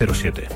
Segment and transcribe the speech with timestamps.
[0.00, 0.48] 07.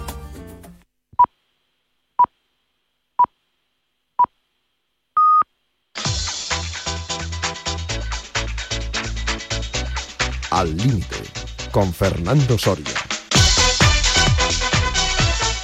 [10.51, 11.17] Al límite
[11.71, 12.85] con Fernando Soria.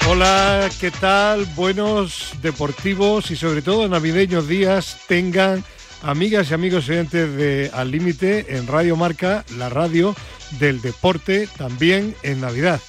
[0.09, 1.45] Hola, ¿qué tal?
[1.57, 5.65] Buenos deportivos y sobre todo navideños días tengan
[6.03, 10.15] amigas y amigos oyentes de Al Límite en Radio Marca, la radio
[10.61, 12.81] del deporte también en Navidad.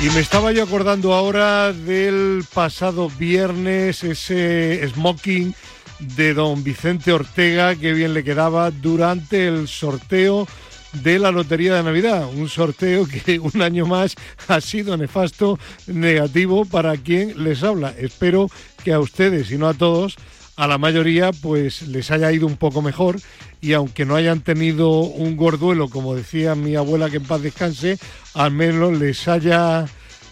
[0.00, 5.52] Y me estaba yo acordando ahora del pasado viernes, ese smoking
[5.98, 10.46] de don Vicente Ortega, que bien le quedaba durante el sorteo
[10.92, 12.28] de la Lotería de Navidad.
[12.32, 14.14] Un sorteo que un año más
[14.46, 17.92] ha sido nefasto, negativo para quien les habla.
[17.98, 18.48] Espero
[18.84, 20.14] que a ustedes y no a todos,
[20.58, 23.20] a la mayoría, pues les haya ido un poco mejor
[23.60, 27.96] y aunque no hayan tenido un gorduelo, como decía mi abuela que en paz descanse,
[28.34, 29.86] al menos les haya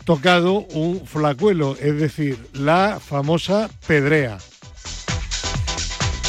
[0.05, 4.39] tocado un flacuelo, es decir, la famosa pedrea.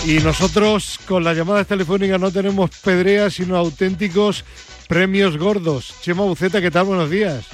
[0.06, 4.46] Y nosotros con las llamadas telefónicas no tenemos pedreas, sino auténticos
[4.88, 5.96] premios gordos.
[6.04, 6.86] Chema Buceta, ¿qué tal?
[6.86, 7.46] Buenos días.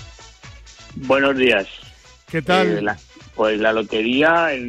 [0.95, 1.67] Buenos días.
[2.29, 2.67] ¿Qué tal?
[2.67, 2.97] Eh, la-
[3.35, 4.59] pues la lotería eh,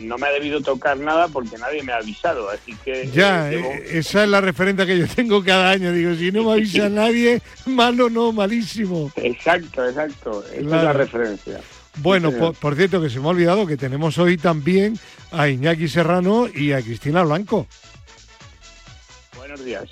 [0.00, 3.08] no me ha debido tocar nada porque nadie me ha avisado, así que...
[3.12, 5.92] Ya, eh, eh, esa es la referencia que yo tengo cada año.
[5.92, 9.10] Digo, si no me avisa nadie, malo no, malísimo.
[9.16, 10.44] Exacto, exacto.
[10.52, 10.76] Esa Claro.
[10.78, 11.60] es la referencia.
[11.96, 14.98] Bueno, Sí, por, cierto, que se me ha olvidado que tenemos hoy también
[15.30, 17.66] a Iñaki Serrano y a Cristina Blanco.
[19.36, 19.84] Buenos días.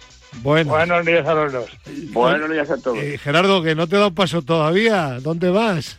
[0.42, 1.70] Bueno, Buenos días a los dos.
[2.12, 2.96] Buenos días a todos.
[2.98, 5.18] eh, Gerardo, que no te he dado paso todavía.
[5.20, 5.98] ¿Dónde vas?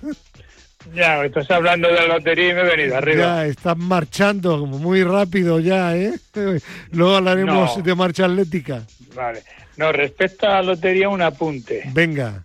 [0.94, 3.24] Ya, estás hablando de la lotería y me he venido arriba.
[3.24, 6.14] Ya, estás marchando muy rápido ya, ¿eh?
[6.92, 7.84] Luego hablaremos No.
[7.84, 8.84] de marcha atlética.
[9.16, 9.42] Vale.
[9.78, 11.84] No, respecto a la lotería, un apunte.
[11.94, 12.44] Venga,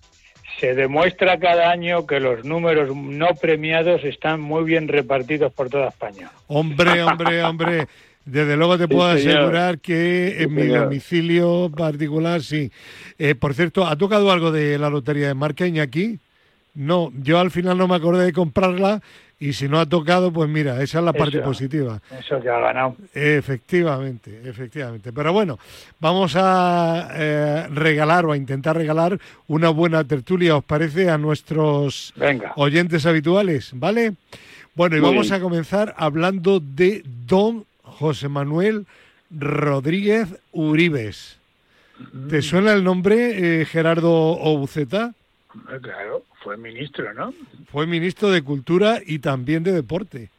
[0.60, 5.88] Se demuestra cada año que los números no premiados están muy bien repartidos por toda
[5.88, 6.30] España.
[6.46, 7.86] hombre, hombre, hombre.
[8.24, 10.84] Desde luego te puedo asegurar que Sí, en mi señor.
[10.84, 12.72] domicilio particular sí.
[13.18, 16.18] Eh, por cierto, ¿ha tocado algo de la lotería de marca Iñaki?
[16.76, 19.00] No, yo al final no me acordé de comprarla
[19.38, 22.00] y si no ha tocado, pues mira, esa es la parte positiva.
[22.18, 22.96] Eso que ha ganado.
[23.14, 25.12] Efectivamente, efectivamente.
[25.12, 25.58] Pero bueno,
[26.00, 31.10] vamos a eh, regalar o a intentar regalar una buena tertulia, ¿os parece?
[31.10, 32.52] A nuestros Venga.
[32.56, 34.14] oyentes habituales, ¿vale?
[34.74, 35.40] Bueno, y Muy vamos bien.
[35.40, 38.86] a comenzar hablando de don José Manuel
[39.30, 41.38] Rodríguez Uribes.
[42.28, 45.14] ¿Te suena el nombre, eh, Gerardo Obuceta?
[45.70, 47.34] Eh, Claro, fue ministro, ¿no?
[47.72, 50.30] Fue ministro de Cultura y también de Deporte.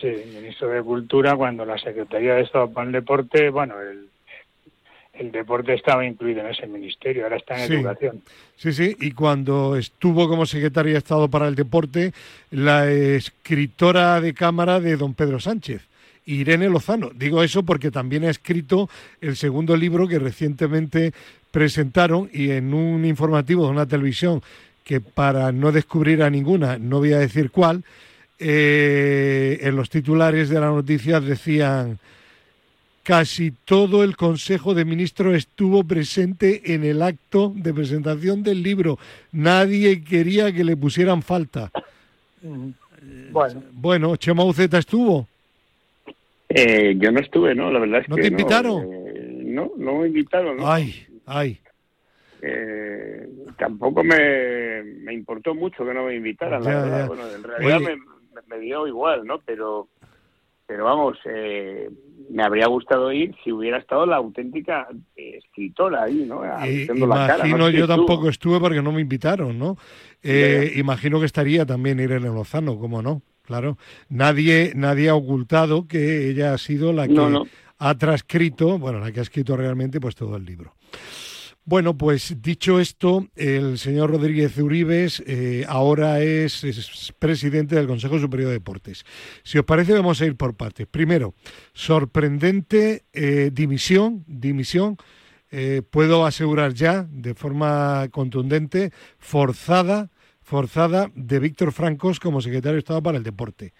[0.00, 4.08] Sí, ministro de Cultura cuando la Secretaría de Estado para el Deporte, bueno, el,
[5.12, 7.74] el deporte estaba incluido en ese ministerio, ahora está en Sí.
[7.74, 8.22] educación.
[8.56, 12.14] Sí, sí, y cuando estuvo como secretaria de Estado para el Deporte,
[12.50, 15.82] la escritora de cámara de don Pedro Sánchez,
[16.24, 17.10] Irene Lozano.
[17.14, 18.88] Digo eso porque también ha escrito
[19.20, 21.12] el segundo libro que recientemente
[21.50, 24.40] presentaron y en un informativo de una televisión
[24.84, 27.84] que para no descubrir a ninguna, no voy a decir cuál,
[28.38, 31.98] eh, en los titulares de las noticias decían
[33.04, 38.98] casi todo el Consejo de Ministros estuvo presente en el acto de presentación del libro.
[39.32, 41.70] Nadie quería que le pusieran falta.
[43.32, 45.26] Bueno, Bueno, Chema Uceta estuvo.
[46.48, 47.70] Eh, yo no estuve, ¿no?
[47.72, 48.84] La verdad es ¿No que te invitaron?
[48.84, 50.70] eh, no, no me invitaron, ¿no?
[50.70, 51.58] Ay, ay.
[52.44, 56.98] Eh, tampoco me, me importó mucho que no me invitaran, Ya, la verdad.
[57.02, 57.06] ya.
[57.06, 57.96] Bueno, en realidad Oye.
[57.96, 58.02] me,
[58.48, 59.38] me- dio igual, ¿no?
[59.46, 59.88] Pero,
[60.66, 61.88] pero vamos, eh,
[62.30, 66.44] me habría gustado ir si hubiera estado la auténtica escritora ahí, ¿no?
[66.44, 66.48] Eh,
[66.82, 69.76] Haciendo la cara, imagino, no yo tampoco estuve porque no me invitaron, ¿no?
[70.22, 73.22] Eh, imagino que estaría también Irene Lozano, ¿cómo no?
[73.42, 73.76] Claro.
[74.08, 77.46] Nadie, nadie ha ocultado que ella ha sido la que No, no.
[77.78, 80.74] ha transcrito, bueno, la que ha escrito realmente pues todo el libro.
[81.64, 88.18] Bueno, pues dicho esto, el señor Rodríguez Uribes eh, ahora es, es presidente del Consejo
[88.18, 89.04] Superior de Deportes.
[89.44, 90.88] Si os parece, vamos a ir por partes.
[90.88, 91.34] Primero,
[91.72, 94.96] sorprendente eh, dimisión, dimisión,
[95.52, 100.10] eh, puedo asegurar ya de forma contundente, forzada,
[100.40, 103.72] forzada de Víctor Francos como secretario de Estado para el Deporte.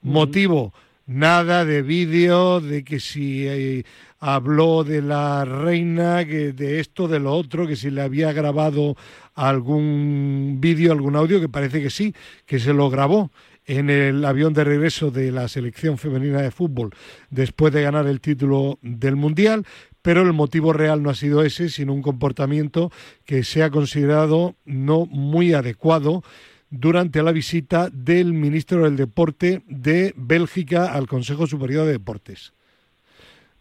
[0.00, 0.72] Motivo,
[1.04, 3.84] nada de vídeo, de que si eh,
[4.18, 8.96] habló de la reina, que de esto, de lo otro, que si le había grabado
[9.34, 12.14] algún vídeo, algún audio, que parece que sí,
[12.46, 13.30] que se lo grabó
[13.68, 16.90] en el avión de regreso de la selección femenina de fútbol
[17.30, 19.66] después de ganar el título del Mundial,
[20.00, 22.90] pero el motivo real no ha sido ese, sino un comportamiento
[23.26, 26.22] que se ha considerado no muy adecuado
[26.70, 32.54] durante la visita del ministro del Deporte de Bélgica al Consejo Superior de Deportes.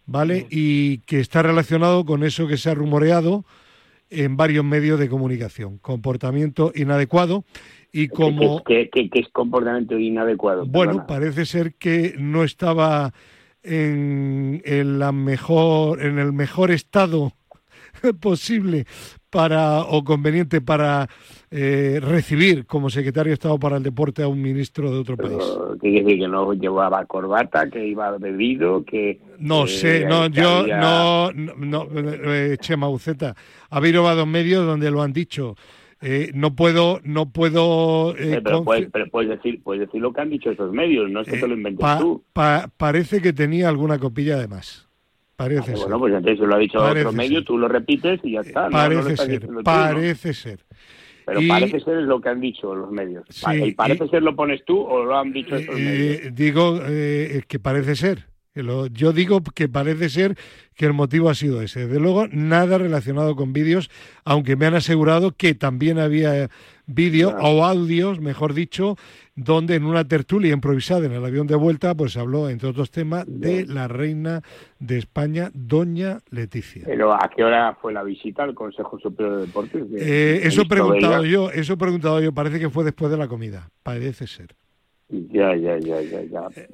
[0.08, 0.48] ¿Vale?
[0.50, 3.44] Y que está relacionado con eso que se ha rumoreado
[4.10, 5.78] en varios medios de comunicación.
[5.80, 7.44] Comportamiento inadecuado
[7.92, 8.64] y como...
[8.64, 10.66] ¿Qué, es comportamiento inadecuado?
[10.66, 13.14] Bueno, parece ser que no estaba
[13.64, 17.34] en, en, la mejor, en el mejor estado
[18.22, 18.86] posible
[19.30, 21.10] para o conveniente para
[21.50, 25.44] eh, recibir como secretario de Estado para el Deporte a un ministro de otro país.
[25.82, 26.20] ¿Qué quiere decir?
[26.20, 29.20] ¿Que no llevaba corbata, que iba bebido, que...
[29.40, 33.36] No sé, no, yo no, no, eh, Chema Uceta,
[33.70, 35.56] ha habido varios medios donde lo han dicho.
[36.00, 38.16] Eh, no puedo, no puedo.
[38.18, 38.92] Eh, pero, puedes,
[39.30, 41.86] decir, puedes decir lo que han dicho esos medios, no es que te lo inventes
[42.00, 42.24] tú.
[42.34, 44.88] parece que tenía alguna copilla de más.
[45.36, 45.78] Parece ser.
[45.78, 48.70] Bueno, pues entonces lo ha dicho otro medio, tú lo repites y ya está.
[48.70, 50.60] Parece ser, parece ser.
[51.28, 53.26] Pero parece ser lo que han dicho los medios.
[53.54, 56.34] ¿Y parece ser lo pones tú o lo han dicho esos medios?
[56.34, 58.26] Digo que parece ser.
[58.92, 60.36] Yo digo que parece ser
[60.76, 61.88] que el motivo ha sido ese.
[61.88, 63.90] Desde luego, nada relacionado con vídeos,
[64.26, 66.50] aunque me han asegurado que también había
[66.86, 68.96] vídeos o audios, mejor dicho,
[69.36, 73.26] donde en una tertulia improvisada en el avión de vuelta, pues habló, entre otros temas,
[73.28, 74.42] de la reina
[74.80, 76.84] de España, doña Leticia.
[76.86, 79.84] Pero ¿a qué hora fue la visita al Consejo Superior de Deportes?
[79.98, 83.28] Eh, eso he preguntado yo, eso he preguntado yo, parece que fue después de la
[83.28, 84.56] comida, parece ser.
[85.10, 86.48] Ya, ya, ya, ya, ya.
[86.56, 86.68] Eh,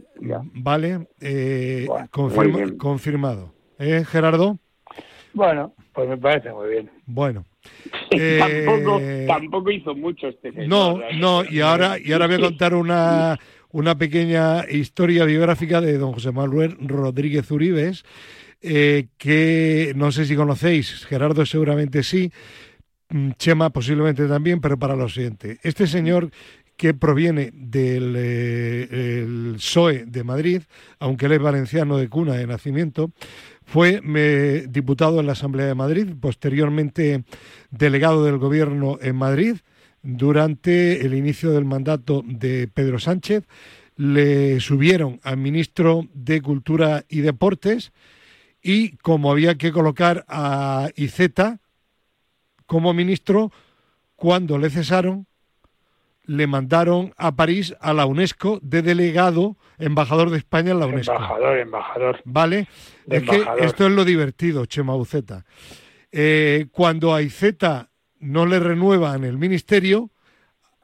[0.56, 1.88] vale, eh,
[2.78, 3.54] confirmado.
[3.78, 4.58] ¿Eh, Gerardo?
[5.34, 6.92] Bueno, pues me parece muy bien.
[7.06, 7.46] Bueno.
[8.40, 10.68] tampoco, tampoco hizo mucho este señor.
[10.68, 13.40] No, no, y ahora, y ahora voy a contar una,
[13.72, 18.04] una pequeña historia biográfica de don José Manuel Rodríguez Uribes,
[18.62, 22.32] que no sé si conocéis, Gerardo seguramente sí,
[23.10, 25.60] mm, Chema posiblemente también, pero para lo siguiente.
[25.64, 26.32] Este señor
[26.78, 30.62] que proviene del eh, PSOE de Madrid,
[31.00, 33.12] aunque él es valenciano de cuna de nacimiento,
[33.66, 34.02] fue
[34.70, 37.24] diputado en la Asamblea de Madrid, posteriormente
[37.72, 39.58] delegado del Gobierno en Madrid
[40.02, 43.46] durante el inicio del mandato de Pedro Sánchez.
[43.96, 47.94] Le subieron al ministro de Cultura y Deportes
[48.62, 51.60] y como había que colocar a Iceta
[52.66, 53.52] como ministro,
[54.16, 55.28] cuando le cesaron,
[56.26, 61.14] le mandaron a París a la UNESCO de delegado, embajador de España en la UNESCO.
[61.14, 62.22] Embajador, embajador.
[62.26, 62.68] ¿Vale?
[63.08, 65.46] Es que esto es lo divertido, Chema Uceta.
[66.12, 67.90] Eh, cuando a Iceta
[68.20, 70.12] no le renuevan el ministerio,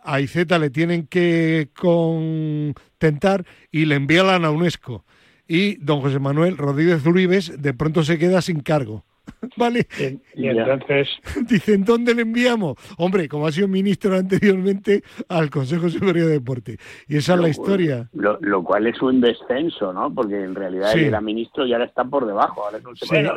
[0.03, 5.06] a Iceta le tienen que contentar y le envían a la UNESCO.
[5.47, 9.06] Y don José Manuel Rodríguez Uribes de pronto se queda sin cargo.
[9.58, 9.88] ¿Vale?
[10.36, 11.08] Y, entonces...
[11.48, 12.78] Dicen, ¿dónde le enviamos?
[12.98, 16.78] Hombre, como ha sido ministro anteriormente al Consejo Superior de Deporte.
[17.08, 18.10] Y esa es la historia.
[18.14, 20.14] Lo, cual es un descenso, ¿no?
[20.14, 22.64] Porque en realidad él era ministro y ahora está por debajo.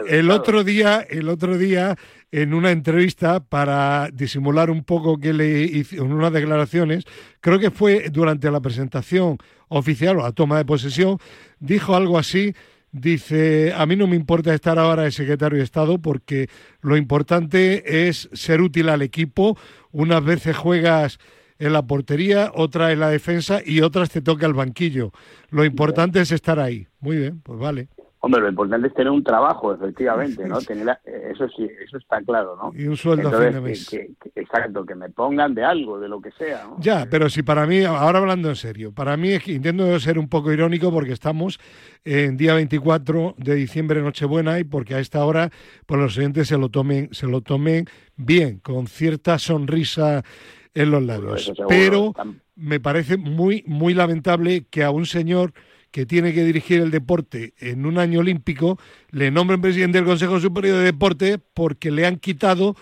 [0.09, 1.97] el otro día, el otro día,
[2.31, 7.05] en una entrevista para disimular un poco que le hizo en unas declaraciones,
[7.41, 11.19] creo que fue durante la presentación oficial o la toma de posesión,
[11.61, 12.55] dijo algo así
[12.93, 16.51] Dice, a mí no me importa estar ahora de secretario de Estado porque
[16.83, 19.57] lo importante es ser útil al equipo.
[19.93, 21.19] Unas veces juegas
[21.59, 25.11] en la portería, otras en la defensa y otras te toca el banquillo.
[25.49, 26.87] Lo importante es estar ahí.
[27.01, 27.89] Muy bien, pues vale.
[28.25, 30.61] Hombre, lo importante es tener un trabajo, efectivamente, ¿no?
[30.63, 32.73] Tener, eso sí, eso está claro, ¿no?
[32.73, 33.93] Y un sueldo a fin de mes.
[34.37, 36.77] exacto, que me pongan de algo, de lo que sea, ¿no?
[36.79, 40.21] Ya, pero si para mí, ahora hablando en serio, para mí es que intento ser
[40.21, 41.59] un poco irónico porque estamos
[42.05, 45.51] en día 24 de diciembre, Nochebuena, y porque a esta hora,
[45.87, 50.23] pues los oyentes se lo tomen, se lo tomen bien, con cierta sonrisa
[50.75, 51.53] en los labios.
[51.69, 52.15] pero
[52.55, 55.53] me parece muy, muy lamentable que a un señor
[55.93, 58.79] que tiene que dirigir el deporte en un año olímpico,
[59.11, 62.75] le nombren presidente del Consejo Superior de Deporte porque le han quitado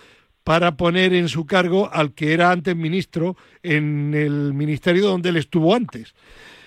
[0.45, 5.37] para poner en su cargo al que era antes ministro en el ministerio donde él
[5.37, 6.14] estuvo antes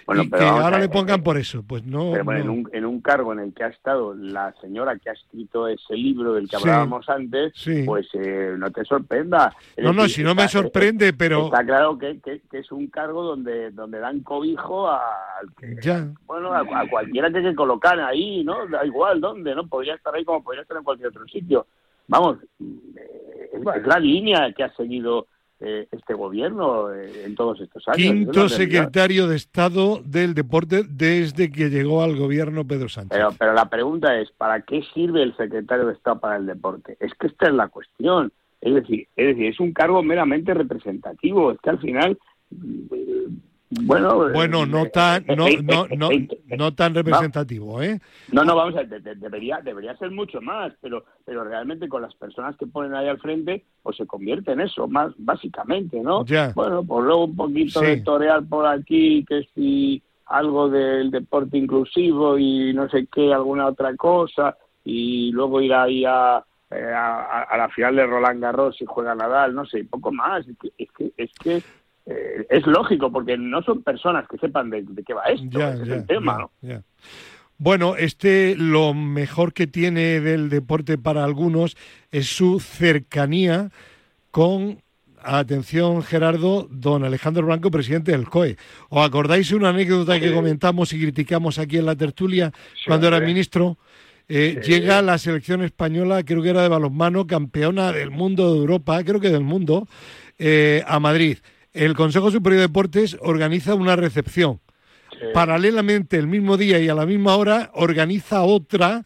[0.07, 2.15] y que ahora le pongan por eso, pues no.
[2.15, 6.33] En, un, cargo en el que ha estado la señora que ha escrito ese libro
[6.33, 7.53] del que hablábamos antes,
[7.85, 9.53] pues eh, no te sorprenda.
[9.77, 11.45] no, no, si no me sorprende, pero.
[11.45, 12.19] Está claro que,
[12.51, 15.01] es un cargo donde, donde dan cobijo a,
[16.25, 18.67] bueno, a, cualquiera que se colocar ahí, ¿no?
[18.67, 19.67] Da igual dónde, ¿no?
[19.67, 21.67] Podría estar ahí como podría estar en cualquier otro sitio.
[22.07, 25.27] Vamos, eh, es la línea que ha seguido
[25.63, 27.97] este, este gobierno eh, en todos estos años.
[27.97, 33.17] Quinto secretario de Estado del Deporte desde que llegó al gobierno Pedro Sánchez.
[33.17, 36.97] Pero, pero la pregunta es, ¿para qué sirve el secretario de Estado para el deporte?
[36.99, 38.31] Es que esta es la cuestión.
[38.61, 41.51] Es decir, es decir, es un cargo meramente representativo.
[41.51, 42.17] Es que al final
[43.81, 46.09] bueno, bueno, no tan, no, no, no,
[46.57, 47.99] no tan representativo, ¿eh?
[48.31, 52.15] No, no, vamos a ver, debería, debería ser mucho más, pero, pero realmente con las
[52.15, 56.25] personas que ponen ahí al frente, pues se convierte en eso, más básicamente, ¿no?
[56.55, 62.37] Bueno, pues luego un poquito de torear por aquí, que si algo del deporte inclusivo
[62.37, 67.69] y no sé qué, alguna otra cosa, y luego ir ahí a, eh, a, la
[67.69, 70.47] final de Roland Garros y juega Nadal, no sé, poco más.
[70.47, 71.63] Es que, es que, es que
[72.05, 76.05] eh, es lógico, porque no son personas que sepan de, qué va esto, es el
[76.05, 76.49] tema.
[77.57, 81.77] Bueno, este lo mejor que tiene del deporte para algunos
[82.11, 83.69] es su cercanía
[84.31, 84.81] con
[85.23, 88.57] atención Gerardo, don Alejandro Blanco, presidente del COE.
[88.89, 92.51] ¿Os acordáis una anécdota que comentamos y criticamos aquí en la tertulia
[92.85, 93.77] cuando era ministro?
[94.27, 99.03] Eh, llega la selección española, creo que era de balonmano, campeona del mundo de Europa,
[99.03, 99.87] creo que del mundo,
[100.37, 101.37] eh, a Madrid
[101.73, 104.59] el Consejo Superior de Deportes organiza una recepción.
[105.33, 109.03] Paralelamente, el mismo día y a la misma hora, organiza otra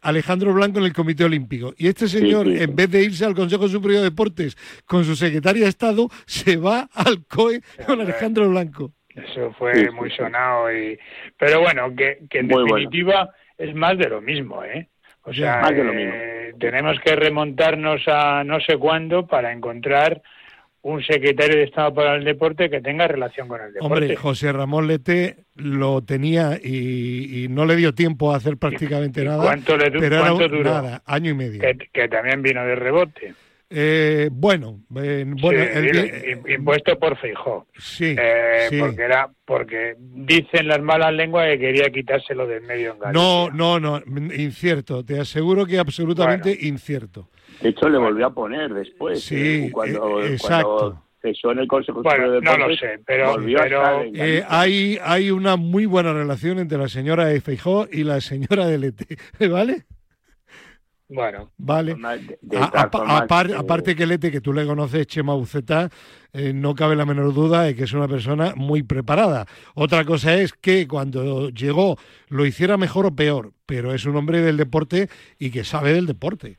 [0.00, 1.72] Alejandro Blanco en el Comité Olímpico.
[1.76, 5.62] Y este señor, en vez de irse al Consejo Superior de Deportes con su secretaria
[5.62, 8.92] de Estado, se va al COE con Alejandro Blanco.
[9.14, 10.72] Eso fue muy sonado.
[10.72, 10.98] y
[11.38, 14.88] Pero bueno, que, en definitiva es más de lo mismo, ¿eh?
[15.24, 20.20] O sea, eh, tenemos que remontarnos a no sé cuándo para encontrar
[20.82, 23.94] un secretario de Estado para el deporte que tenga relación con el deporte.
[23.94, 29.42] Hombre, José Ramón Lete lo tenía y, no le dio tiempo a hacer prácticamente nada.
[29.44, 30.70] ¿Cuánto le pero ¿cuánto duró?
[30.70, 31.62] Nada, año y medio.
[31.92, 33.34] Que, también vino de rebote.
[33.74, 35.64] Eh, bueno, eh, bueno
[36.46, 37.66] impuesto por Feijó.
[37.78, 43.12] Sí, eh, porque era porque dicen las malas lenguas que quería quitárselo del medio en
[43.12, 44.02] No, no, no,
[44.36, 45.04] incierto.
[45.04, 47.30] Te aseguro que absolutamente incierto.
[47.62, 49.22] De hecho, le volvió a poner después.
[49.22, 51.00] Sí, eh, cuando, eh, exacto.
[51.20, 56.12] cesó en el Consejo bueno, no lo sé, pero, eh, hay, hay una muy buena
[56.12, 59.16] relación entre la señora de Feijó y la señora de Lete,
[59.48, 59.84] ¿vale?
[61.08, 61.94] Bueno, vale.
[63.56, 65.90] aparte que Lete, que tú le conoces, Chema Uceta,
[66.54, 69.46] no cabe la menor duda de que es una persona muy preparada.
[69.74, 74.40] Otra cosa es que cuando llegó lo hiciera mejor o peor, pero es un hombre
[74.40, 76.58] del deporte y que sabe del deporte.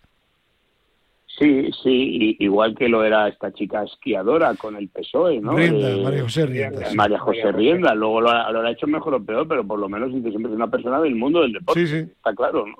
[1.37, 5.57] Sí, sí, igual que lo era esta chica esquiadora con el PSOE, ¿no?
[5.57, 6.93] Rienda, María José Rienda.
[6.93, 9.89] María José Rienda, luego lo ha, lo ha, hecho mejor o peor, pero por lo
[9.89, 11.87] menos siempre es una persona del mundo del deporte.
[11.87, 12.11] Sí, sí.
[12.11, 12.75] Está claro, ¿no?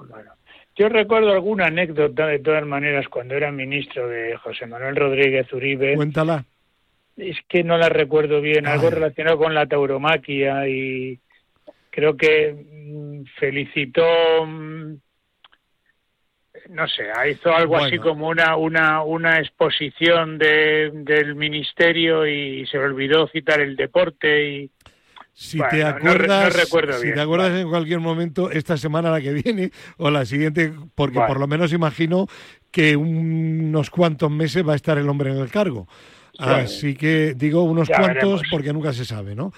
[0.76, 5.96] Yo recuerdo alguna anécdota, de todas maneras, cuando era ministro de José Manuel Rodríguez Uribe.
[5.96, 6.46] Cuéntala.
[7.16, 11.20] Es que no la recuerdo bien, algo relacionado con la tauromaquia y
[11.92, 14.04] creo que mm, felicitó
[14.48, 14.96] mm,
[16.70, 22.78] no sé, hizo algo así como una, una, una exposición de, del ministerio y se
[22.78, 24.72] olvidó citar el deporte y
[25.36, 26.54] si te acuerdas,
[27.02, 31.20] si te acuerdas en cualquier momento, esta semana la que viene o la siguiente, porque
[31.20, 32.28] por lo menos imagino
[32.70, 35.88] que unos cuantos meses va a estar el hombre en el cargo.
[36.38, 39.52] Así que digo unos cuantos porque nunca se sabe, ¿no?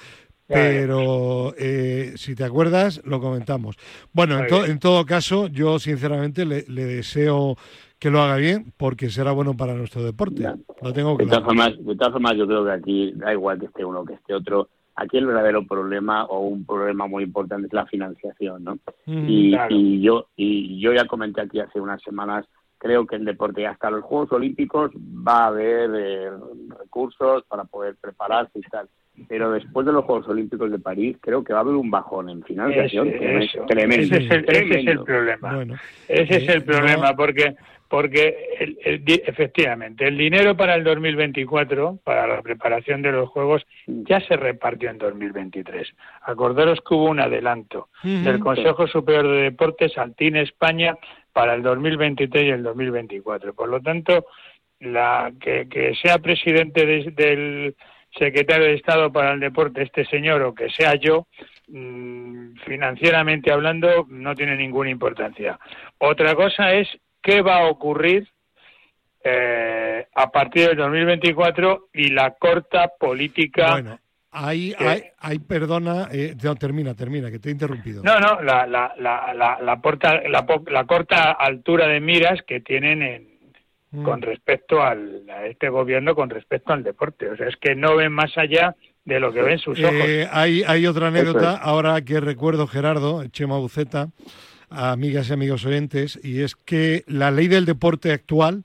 [0.48, 3.78] Pero eh, si te acuerdas, lo comentamos.
[4.14, 7.56] Bueno, en, todo caso, yo sinceramente le, deseo
[7.98, 10.44] que lo haga bien porque será bueno para nuestro deporte.
[10.82, 11.26] Lo tengo claro.
[11.26, 14.06] De todas, formas, de todas formas, yo creo que aquí da igual que esté uno
[14.06, 14.70] que esté otro.
[14.96, 18.78] Aquí el verdadero problema o un problema muy importante es la financiación, ¿no?
[19.06, 22.46] y, y, yo y yo ya comenté aquí hace unas semanas
[22.78, 26.30] creo que el deporte hasta los Juegos Olímpicos va a haber eh,
[26.80, 28.88] recursos para poder prepararse y tal
[29.28, 32.30] pero después de los Juegos Olímpicos de París creo que va a haber un bajón
[32.30, 33.12] en financiación
[33.68, 34.16] tremendo.
[34.16, 34.32] Ese es
[34.88, 35.78] el, problema.
[36.08, 37.56] ese es el problema porque
[37.88, 38.68] porque
[39.28, 44.90] efectivamente el dinero para el 2024 para la preparación de los Juegos ya se repartió
[44.90, 45.88] en 2023.
[46.24, 50.98] Acordaros que hubo un adelanto del Consejo Superior de Deportes al TIN España
[51.32, 53.54] para el 2023 y el 2024.
[53.54, 54.26] Por lo tanto,
[54.80, 57.76] la que, que sea presidente del
[58.18, 61.28] secretario de Estado para el Deporte, este señor, o que sea yo,
[61.68, 65.60] mm, financieramente hablando, no tiene ninguna importancia.
[65.98, 66.88] Otra cosa es
[67.22, 68.28] qué va a ocurrir
[69.24, 73.72] eh, a partir del 2024 y la corta política.
[73.72, 74.00] Bueno.
[74.38, 74.76] Ahí,
[75.18, 78.04] hay, perdona, eh, no, termina, termina, que te he interrumpido.
[78.04, 79.80] No, no, la, la, la, la, la,
[80.68, 83.35] la corta altura de miras que tienen en,
[83.96, 84.04] mm.
[84.04, 87.30] con respecto al, a este gobierno, con respecto al deporte.
[87.30, 88.76] O sea, es que no ven más allá
[89.06, 89.94] de lo que ven sus ojos.
[89.94, 94.10] Eh, hay, hay otra anécdota, ahora que recuerdo, Gerardo, Chema Buceta,
[94.70, 98.64] amigas y amigos oyentes, y es que la ley del deporte actual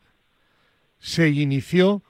[0.99, 2.03] se inició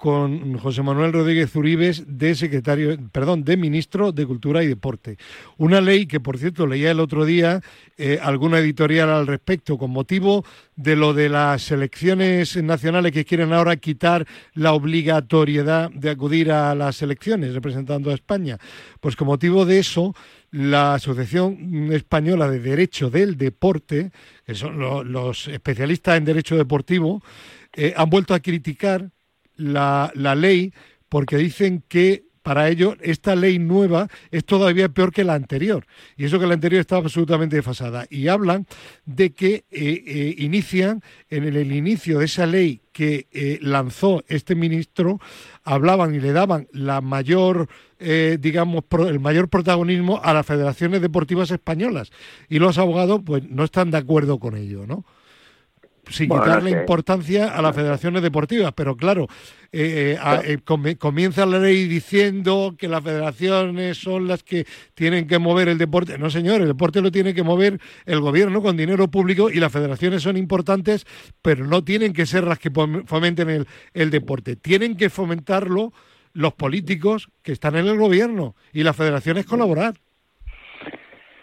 [0.00, 5.18] con José Manuel Rodríguez Uribes de secretario, perdón, de ministro de Cultura y Deporte.
[5.58, 7.60] Una ley que, por cierto, leía el otro día
[7.98, 10.42] eh, alguna editorial al respecto, con motivo
[10.74, 16.74] de lo de las selecciones nacionales que quieren ahora quitar la obligatoriedad de acudir a
[16.74, 18.56] las elecciones representando a España.
[19.00, 20.14] Pues con motivo de eso,
[20.50, 24.12] la Asociación Española de Derecho del Deporte,
[24.46, 24.78] que son
[25.12, 27.22] los especialistas en derecho deportivo,
[27.74, 29.10] eh, han vuelto a criticar
[29.60, 30.72] la, la ley
[31.08, 35.86] porque dicen que para ello esta ley nueva es todavía peor que la anterior.
[36.16, 38.06] Y eso que la anterior estaba absolutamente desfasada.
[38.08, 38.66] Y hablan
[39.04, 44.54] de que eh, eh, inician, en el, inicio de esa ley que eh, lanzó este
[44.54, 45.20] ministro,
[45.64, 52.10] hablaban y le daban la mayor, digamos, el mayor protagonismo a las federaciones deportivas españolas.
[52.48, 55.04] Y los abogados, pues, no están de acuerdo con ello, ¿no?
[56.10, 59.28] Sin quitarle importancia a las federaciones deportivas, pero claro,
[59.72, 65.38] eh, eh, eh, comienza la ley diciendo que las federaciones son las que tienen que
[65.38, 66.18] mover el deporte.
[66.18, 69.72] No, señor, el deporte lo tiene que mover el gobierno con dinero público y las
[69.72, 71.06] federaciones son importantes,
[71.40, 74.56] pero no tienen que ser las que fomenten el, el deporte.
[74.56, 75.92] Tienen que fomentarlo
[76.32, 79.94] los políticos que están en el gobierno y las federaciones colaborar.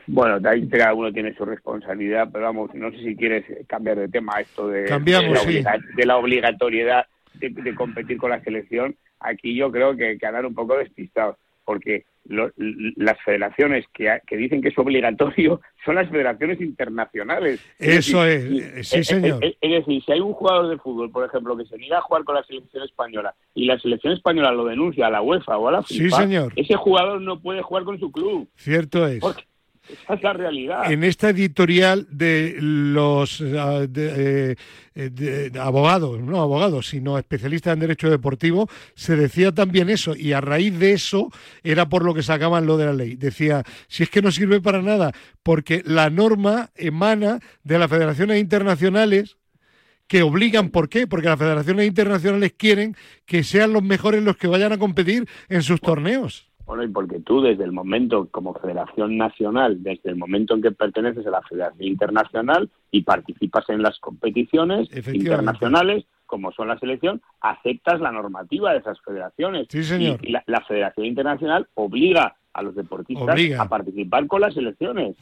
[0.07, 3.97] Bueno, de ahí cada uno tiene su responsabilidad, pero vamos, no sé si quieres cambiar
[3.97, 8.95] de tema esto de, de, la, obligatoriedad de, competir con la selección.
[9.19, 11.35] Aquí yo creo que, que andar un poco despistados,
[11.65, 17.59] porque las federaciones que, que, dicen que es obligatorio son las federaciones internacionales.
[17.77, 19.43] Eso es, sí señor.
[19.43, 22.23] Es, decir, si hay un jugador de fútbol, por ejemplo, que se niega a jugar
[22.23, 25.71] con la selección española y la selección española lo denuncia a la UEFA o a
[25.73, 28.47] la FIFA, ese jugador no puede jugar con su club.
[28.55, 29.21] Cierto es.
[29.89, 30.91] Esa es la realidad.
[30.91, 34.55] En esta editorial de los ah, eh,
[34.93, 40.41] de, abogados, no abogados, sino especialistas en derecho deportivo, se decía también eso, y a
[40.41, 41.31] raíz de eso
[41.63, 43.15] era por lo que sacaban lo de la ley.
[43.15, 45.11] Decía, si es que no sirve para nada,
[45.43, 49.37] porque la norma emana de las federaciones internacionales
[50.07, 51.05] que obligan, ¿por qué?
[51.05, 55.63] Porque las federaciones internacionales quieren que sean los mejores los que vayan a competir en
[55.63, 56.46] sus torneos.
[56.67, 60.71] Bueno, y porque tú desde el momento, como federación nacional, desde el momento en que
[60.71, 67.21] perteneces a la federación internacional y participas en las competiciones internacionales, como son la selección,
[67.39, 69.67] aceptas la normativa de esas federaciones.
[69.69, 70.19] Sí, señor.
[70.21, 75.15] Y, la, Federación Internacional obliga a los deportistas a participar con las selecciones.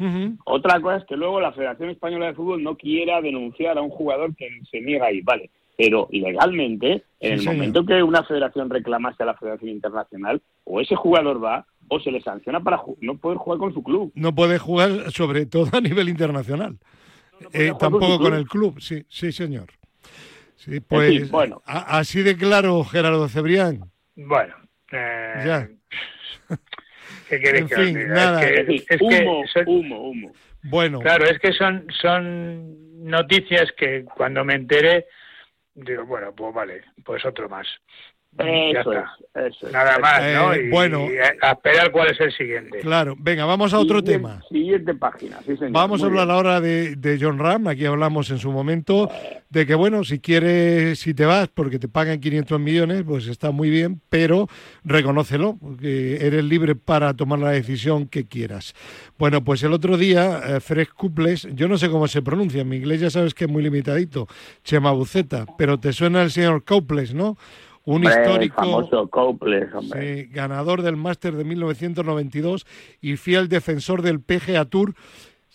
[0.46, 3.92] Otra cosa es que luego la Federación Española de Fútbol no quiera denunciar a un
[3.92, 5.22] jugador que se niega ahí.
[5.22, 10.82] Vale, pero ilegalmente, en el momento que una federación reclamase a la Federación Internacional, o
[10.82, 14.12] ese jugador va o se le sanciona para no poder jugar con su club.
[14.16, 16.78] No puede jugar, sobre todo a nivel internacional.
[17.52, 19.68] Eh, tampoco con, el club, sí, sí, señor.
[20.56, 21.62] Sí, pues, bueno.
[21.66, 23.92] así de claro, Gerardo Cebrián.
[24.16, 24.56] Bueno,
[24.92, 25.70] eh, ya.
[27.30, 28.42] ¿Qué en fin, nada.
[28.44, 30.32] Es que, humo, humo, humo.
[30.64, 31.00] Bueno.
[31.00, 35.06] Claro, es que son, son noticias que cuando me enteré
[35.76, 37.68] digo, bueno, pues vale, pues otro más.
[38.38, 40.54] Eso es, Nada más, ¿no?
[40.54, 41.08] Eh, bueno,
[41.42, 42.80] a esperar cuál es el siguiente.
[42.80, 44.42] Claro, venga, vamos a otro tema.
[44.50, 45.72] Siguiente página, sí, señor.
[45.72, 47.68] Vamos a hablar ahora de, de, John Ram.
[47.68, 49.10] Aquí hablamos en su momento
[49.50, 53.52] de que, bueno, si quieres, si te vas porque te pagan 500 millones, pues está
[53.52, 54.48] muy bien, pero
[54.84, 58.74] reconócelo, porque eres libre para tomar la decisión que quieras.
[59.18, 62.70] Bueno, pues el otro día, eh, Fred Cuples, yo no sé cómo se pronuncia, en
[62.70, 64.28] mi inglés ya sabes que es muy limitadito,
[64.64, 67.38] Chema Buceta, pero te suena el señor Couples, ¿no?
[67.86, 69.10] Un histórico famoso
[70.32, 72.66] ganador del máster de 1992
[73.02, 74.96] y fiel defensor del PGA Tour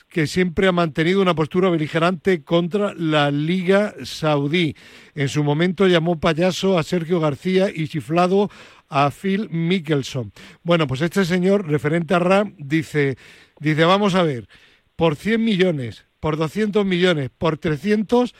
[0.08, 4.74] que siempre ha mantenido una postura beligerante contra la Liga Saudí.
[5.14, 8.50] En su momento llamó payaso a Sergio García y chiflado
[8.88, 10.32] a Phil Mickelson.
[10.64, 13.16] Bueno, pues este señor, referente a RAM, dice,
[13.60, 14.48] dice, vamos a ver,
[14.96, 18.34] por 100 millones, por 200 millones, por 300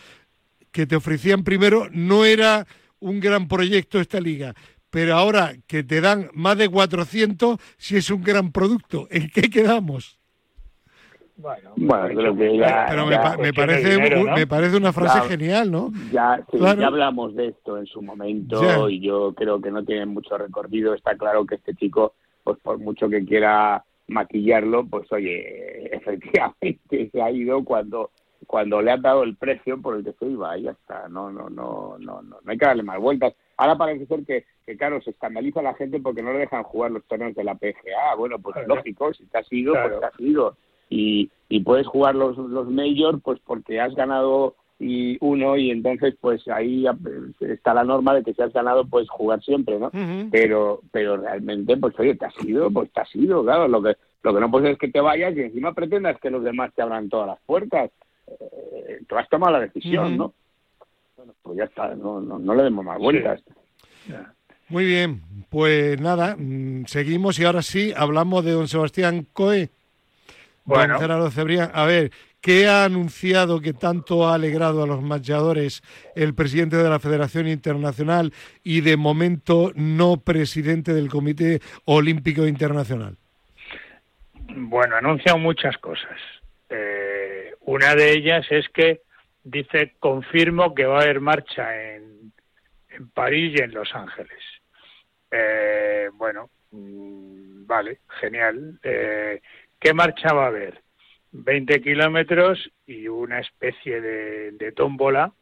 [0.73, 2.67] que te ofrecían primero, no era
[3.01, 4.55] un gran proyecto esta liga,
[4.91, 9.43] pero ahora que te dan más de 400, si es un gran producto, ¿en qué
[9.43, 10.21] quedamos?
[11.77, 13.99] Bueno, creo que ya, pero me, parece,
[14.35, 15.91] me parece una frase genial, ¿no?
[16.13, 20.37] Ya, ya hablamos de esto en su momento y yo creo que no tiene mucho
[20.37, 20.93] recorrido.
[20.93, 27.23] Está claro que este chico, pues por mucho que quiera maquillarlo, pues oye, efectivamente se
[27.23, 28.11] ha ido cuando
[28.51, 31.31] cuando le has dado el precio por el que se iba, y ya está, no,
[31.31, 33.33] no, no, no, no, no hay que darle más vueltas.
[33.57, 36.65] Ahora parece ser que, que, claro, se escandaliza a la gente porque no le dejan
[36.65, 38.17] jugar los torneos de la PGA.
[38.19, 40.57] Bueno, pues lógico, si te has ido, pues te has ido.
[40.89, 46.17] Y, y puedes jugar los, los major pues porque has ganado y uno y entonces
[46.21, 46.87] pues ahí
[47.39, 49.91] está la norma de que si has ganado puedes jugar siempre no
[50.33, 53.69] pero pero realmente pues oye te has ido pues te has ido claro.
[53.69, 56.43] Lo que lo que no puedes es que te vayas y encima pretendas que los
[56.43, 57.91] demás te abran todas las puertas
[58.41, 60.35] eh, tú has tomado la decisión no
[61.17, 63.43] bueno, pues ya está no, no, no le demos más vueltas
[64.69, 69.71] muy bien pues nada mm, seguimos y ahora sí hablamos de don Sebastián Coe
[70.65, 70.99] bueno.
[71.73, 75.83] A ver, ¿Qué ha anunciado que tanto ha alegrado a los marchadores
[76.15, 78.33] el presidente de la Federación Internacional
[78.65, 83.19] y de momento no presidente del Comité Olímpico Internacional?
[84.57, 86.19] Bueno, ha anunciado muchas cosas.
[86.71, 87.20] Eh,
[87.61, 89.03] una de ellas es que
[89.45, 92.33] dice, confirmo que va a haber marcha en,
[92.89, 94.43] en París y en Los Ángeles.
[95.31, 98.79] Eh, bueno, mm, vale, genial.
[98.83, 99.41] Eh,
[99.79, 100.83] ¿Qué marcha va a haber?
[101.33, 105.33] 20 kilómetros y una especie de, tómbola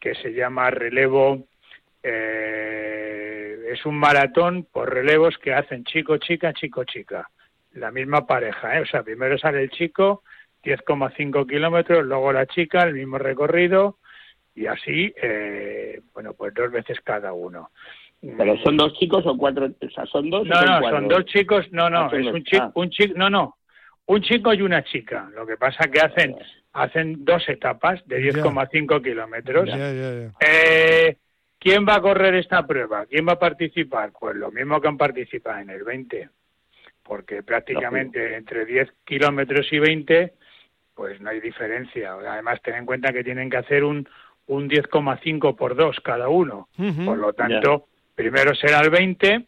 [0.00, 1.46] que se llama relevo.
[2.02, 7.28] Eh, es un maratón por relevos que hacen chico, chica, chico, chica.
[7.72, 8.80] La misma pareja, ¿eh?
[8.80, 10.22] O sea, primero sale el chico,
[10.68, 13.98] 10,5 kilómetros, luego la chica, el mismo recorrido
[14.54, 17.70] y así, eh, bueno, pues dos veces cada uno.
[18.20, 19.66] ¿Pero son dos chicos o cuatro?
[19.66, 20.46] O sea, ¿son dos?
[20.46, 23.56] No, no, son dos chicos, no, no, ah, es un chico, un chico, no, no,
[24.06, 25.30] un chico y una chica.
[25.34, 26.34] Lo que pasa que hacen
[26.72, 29.68] hacen dos etapas de 10,5 kilómetros.
[30.40, 31.16] Eh,
[31.58, 33.06] ¿Quién va a correr esta prueba?
[33.06, 34.12] ¿Quién va a participar?
[34.18, 36.28] Pues lo mismo que han participado en el 20,
[37.02, 40.34] porque prácticamente entre 10 kilómetros y 20,
[40.98, 42.14] pues no hay diferencia.
[42.14, 44.08] Además, ten en cuenta que tienen que hacer un,
[44.48, 46.68] un 10,5 por 2 cada uno.
[46.76, 49.46] Por lo tanto, primero será el 20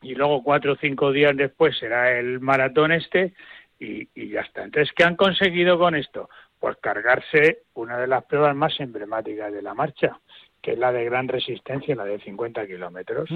[0.00, 3.34] y luego cuatro o cinco días después será el maratón este
[3.78, 4.64] y, ya está.
[4.64, 6.30] Entonces, ¿qué han conseguido con esto?
[6.58, 10.18] Pues cargarse una de las pruebas más emblemáticas de la marcha,
[10.62, 13.28] que es la de gran resistencia, la de 50 kilómetros.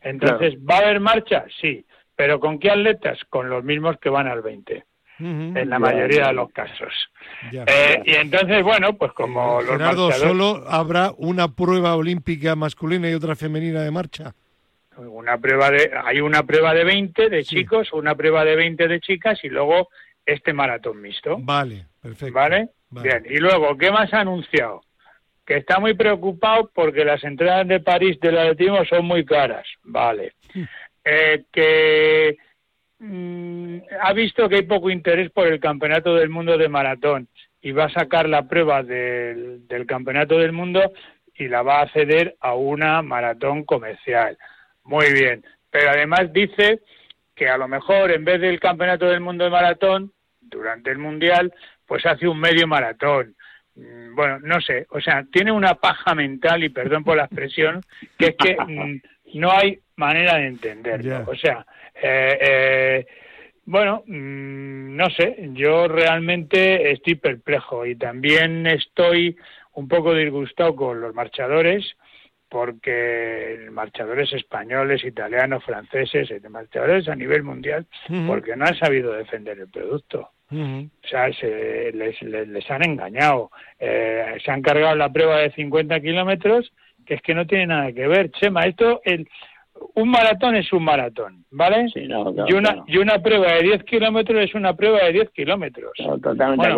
[0.00, 1.44] Entonces, ¿va a haber marcha?
[1.60, 1.84] Sí.
[2.14, 3.18] ¿Pero con qué atletas?
[3.28, 4.84] Con los mismos que van al 20.
[5.20, 6.92] En la mayoría de los casos.
[7.52, 13.14] Eh, y entonces, bueno, pues como los Gerardo, ¿solo habrá una prueba olímpica masculina y
[13.14, 14.34] otra femenina de marcha?
[15.06, 19.00] una prueba de hay una prueba de 20 de chicos, una prueba de 20 de
[19.00, 19.88] chicas y luego
[20.26, 21.36] este maratón mixto.
[21.38, 22.34] Vale, perfecto.
[22.34, 22.68] ¿Vale?
[22.90, 24.82] Bien, y luego, ¿qué más ha anunciado?
[25.44, 29.66] Que está muy preocupado porque las entradas de París del atletismo son muy caras.
[29.84, 30.34] Vale.
[31.04, 32.36] Eh, que
[34.00, 37.28] ha visto que hay poco interés por el Campeonato del Mundo de Maratón
[37.60, 40.92] y va a sacar la prueba del, del Campeonato del Mundo
[41.34, 44.36] y la va a ceder a una maratón comercial.
[44.84, 45.44] Muy bien.
[45.70, 46.80] Pero además dice
[47.34, 51.52] que a lo mejor en vez del Campeonato del Mundo de Maratón, durante el Mundial,
[51.86, 53.34] pues hace un medio maratón.
[53.74, 57.82] Mm, bueno, no sé, o sea, tiene una paja mental, y perdón por la expresión,
[58.18, 61.24] que es que mm, no hay manera de entenderlo.
[61.26, 63.06] O sea, eh, eh,
[63.70, 69.36] bueno, mm, no sé, yo realmente estoy perplejo y también estoy
[69.74, 71.84] un poco disgustado con los marchadores
[72.48, 77.86] porque marchadores españoles, italianos, franceses, marchadores a nivel mundial,
[78.26, 80.30] porque no han sabido defender el producto.
[80.50, 83.50] O sea, se, les, les, han engañado.
[83.78, 86.72] Eh, se han cargado la prueba de 50 kilómetros,
[87.04, 88.30] que es que no tiene nada que ver.
[88.30, 89.28] Chema, esto, el,
[89.94, 91.86] un maratón es un maratón, ¿vale?
[91.94, 95.92] y, una, y una prueba de 10 kilómetros es una prueba de 10 kilómetros.
[96.22, 96.68] totalmente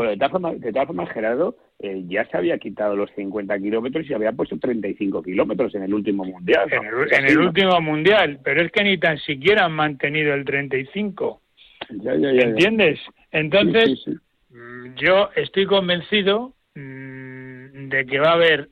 [0.58, 4.32] De todas formas, Gerardo, eh, ya se había quitado los 50 kilómetros y se había
[4.32, 6.68] puesto 35 kilómetros en el último mundial.
[6.72, 11.40] En el, último mundial, pero es que ni tan siquiera han mantenido el 35.
[11.90, 13.00] Ya, ya, ya, ¿Entiendes?
[13.32, 14.04] Entonces,
[14.50, 18.68] mm, yo estoy convencido mm, de que va a haber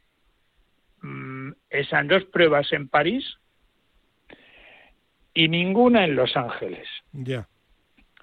[1.03, 3.39] mm, esas dos pruebas en París
[5.39, 6.89] y ninguna en Los Ángeles.
[7.13, 7.47] Ya.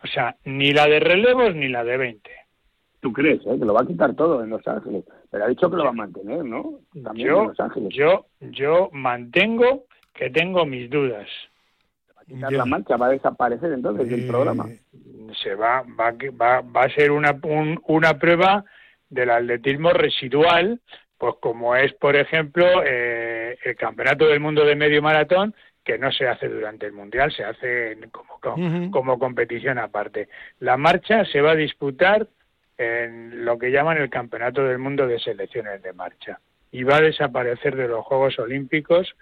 [0.03, 2.29] O sea, ni la de relevos ni la de 20.
[2.99, 5.05] ¿Tú crees eh, que lo va a quitar todo en Los Ángeles?
[5.31, 6.79] Pero ha dicho que lo va a mantener, ¿no?
[7.01, 7.93] También yo, en Los Ángeles.
[7.93, 11.29] Yo, yo mantengo que tengo mis dudas.
[12.17, 14.67] Va a quitar la marcha, va a desaparecer entonces el programa.
[15.41, 17.39] Se va, va, va, va a ser una,
[17.87, 18.65] una prueba
[19.09, 20.81] del atletismo residual,
[21.17, 26.11] pues como es, por ejemplo, eh, el Campeonato del Mundo de Medio Maratón, que no
[26.11, 30.27] se hace durante el Mundial, se hace como, como, competición aparte.
[30.59, 32.27] La marcha se va a disputar
[32.77, 36.39] en lo que llaman el Campeonato del Mundo de Selecciones de Marcha
[36.71, 39.15] y va a desaparecer de los Juegos Olímpicos.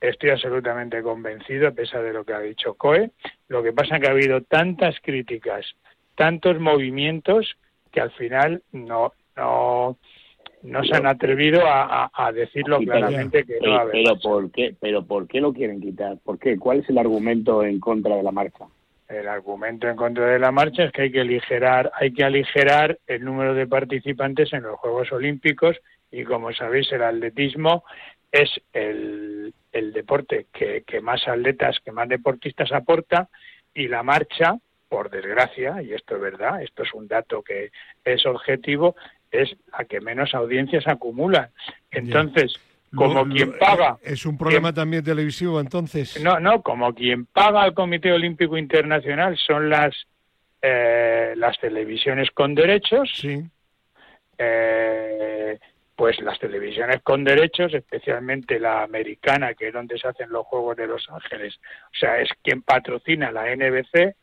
[0.00, 3.10] Estoy absolutamente convencido, a pesar de lo que ha dicho COE.
[3.48, 5.76] Lo que pasa es que ha habido tantas críticas,
[6.14, 7.58] tantos movimientos,
[7.92, 9.98] que al final no, no,
[10.62, 15.28] no se han atrevido a, decirlo claramente que no va pero ¿por qué pero por
[15.28, 18.66] qué lo quieren quitar por qué cuál es el argumento en contra de la marcha
[19.08, 22.98] el argumento en contra de la marcha es que hay que aligerar hay que aligerar
[23.06, 25.76] el número de participantes en los Juegos Olímpicos
[26.10, 27.84] y como sabéis el atletismo
[28.32, 33.28] es el, el deporte que, que más atletas que más deportistas aporta
[33.72, 37.70] y la marcha por desgracia, y esto es verdad, esto es un dato que
[38.04, 38.94] es objetivo,
[39.30, 41.50] es la que menos audiencias acumulan.
[41.90, 42.54] Entonces,
[42.94, 43.98] como quien paga...
[44.02, 46.22] ¿Es un problema también televisivo entonces?
[46.22, 49.94] No, no, como quien paga al Comité Olímpico Internacional son las,
[50.62, 53.10] eh, las televisiones con derechos.
[53.14, 53.44] Sí.
[54.38, 55.58] Eh,
[55.96, 60.76] pues las televisiones con derechos, especialmente la americana, que es donde se hacen los Juegos
[60.76, 64.14] de Los Ángeles, o sea, es quien patrocina la NBC,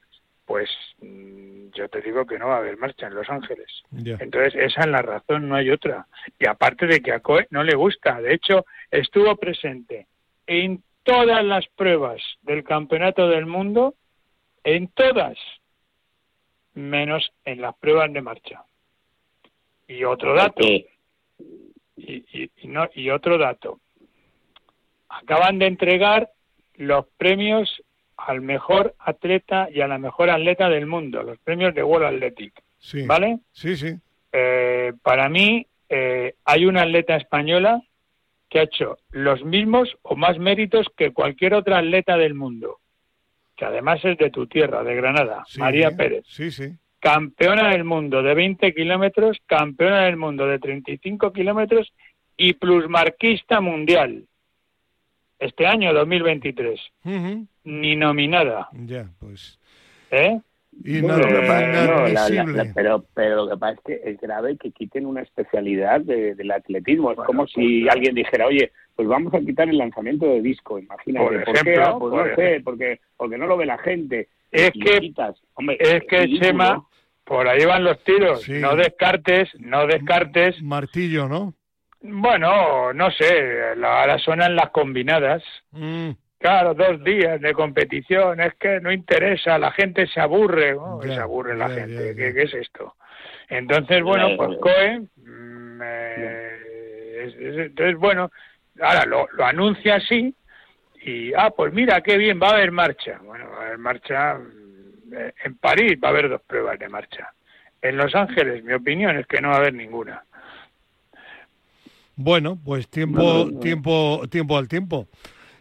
[0.54, 0.70] pues
[1.02, 3.68] mm, yo te digo que no va a haber marcha en Los Ángeles.
[3.92, 6.06] Entonces, esa es la razón, no hay otra.
[6.38, 10.06] Y aparte de que a Coe no le gusta, de hecho, estuvo presente
[10.46, 13.96] en todas las pruebas del Campeonato del Mundo,
[14.64, 15.40] en todas,
[16.76, 18.64] menos en las pruebas de marcha.
[19.88, 20.86] Y otro dato, y,
[21.98, 23.80] y, no, y otro dato,
[25.10, 26.30] acaban de entregar
[26.76, 27.82] los premios
[28.18, 32.54] al mejor atleta y a la mejor atleta del mundo, los premios de World Athletic.
[33.06, 33.40] ¿Vale?
[33.52, 33.94] Sí, sí.
[34.32, 37.82] Eh, para mí eh, hay una atleta española
[38.50, 42.80] que ha hecho los mismos o más méritos que cualquier otra atleta del mundo,
[43.56, 46.26] que además es de tu tierra, de Granada, María Pérez.
[46.28, 46.74] Sí, sí.
[47.00, 51.92] Campeona del mundo de 20 kilómetros, campeona del mundo de 35 kilómetros
[52.38, 54.26] y plusmarquista mundial
[55.44, 56.80] este año 2023.
[57.64, 58.70] Ni nominada.
[58.74, 59.60] Ya, pues.
[60.12, 60.40] ¿Eh?
[62.74, 67.12] pero, pero lo que pasa es que es grave que quiten una especialidad del atletismo.
[67.12, 70.80] Es como si alguien dijera, oye, pues vamos a quitar el lanzamiento de disco.
[70.80, 71.26] Imagínate.
[71.26, 74.28] Por, ejemplo, Pues no sé, porque, porque no lo ve la gente.
[74.52, 75.14] Es que,
[75.80, 76.84] es que Chema,
[77.24, 78.48] por ahí van los tiros.
[78.50, 80.62] No descartes, no descartes.
[80.62, 81.54] Martillo, ¿no?
[82.04, 85.42] Bueno, no sé, ahora suenan las combinadas.
[85.72, 86.12] Mm.
[86.38, 91.56] Claro, dos días de competición, es que no interesa, la gente se aburre, se aburre
[91.56, 92.96] la gente, ¿Qué, es esto?
[93.48, 98.30] Entonces, bueno, pues COE, mm, eh, entonces, bueno,
[98.82, 100.36] ahora lo, lo anuncia así
[101.06, 103.20] y, ah, pues mira, qué bien, va a haber marcha.
[103.24, 105.14] Bueno, va a haber marcha, mm,
[105.46, 107.32] en París va a haber dos pruebas de marcha.
[107.82, 110.26] En Los Ángeles, mi opinión es que no va a haber ninguna.
[112.16, 115.08] Bueno, pues tiempo, tiempo, tiempo al tiempo.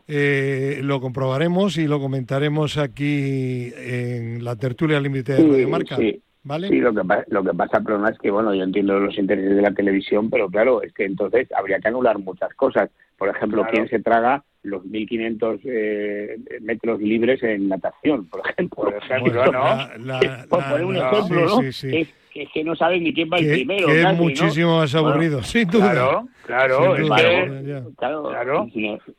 [0.07, 5.97] Eh, lo comprobaremos y lo comentaremos aquí en la tertulia límite de Radio Marca.
[5.97, 6.21] Sí.
[6.45, 6.69] ¿Vale?
[6.69, 9.73] Sí, lo que, lo que pasa, es que, bueno, yo entiendo los intereses de la
[9.73, 12.91] televisión, pero claro, es que entonces habría que anular muchas cosas.
[13.17, 18.83] Por ejemplo, ¿quién se traga los 1.500 eh, metros libres en natación, por ejemplo?
[18.83, 20.19] Por ejemplo, ¿no?
[20.49, 21.63] por poner un ejemplo, ¿no?
[21.63, 23.87] Sí, sí que es que no saben ni quién va el primero.
[23.87, 25.93] Que es muchísimo más aburrido, sin duda.
[25.93, 26.95] Claro, claro,
[27.97, 28.67] claro, claro.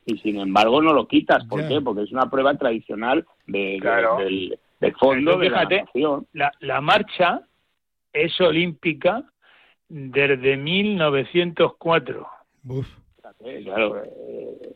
[0.05, 1.81] Y, sin, embargo no lo quitas, ¿por qué?
[1.81, 3.79] Porque es una prueba tradicional de,
[4.17, 5.85] del, del, fondo de fíjate,
[6.33, 7.41] la, la, marcha
[8.11, 9.23] es olímpica
[9.89, 12.27] desde 1904.
[12.67, 12.87] Uf.
[13.63, 14.03] Claro,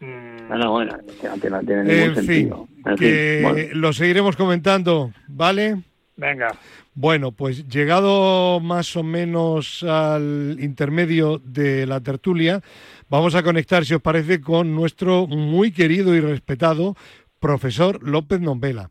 [0.02, 0.48] mm.
[0.50, 0.98] bueno, bueno,
[1.42, 2.68] que no tiene ningún en sentido.
[2.68, 5.78] Fin, que lo seguiremos comentando, ¿vale?
[6.18, 6.50] Venga.
[7.00, 12.62] Bueno, pues llegado más o menos al intermedio de la tertulia,
[13.08, 16.96] vamos a conectar, si os parece, con nuestro muy querido y respetado
[17.40, 18.90] profesor López Nombela.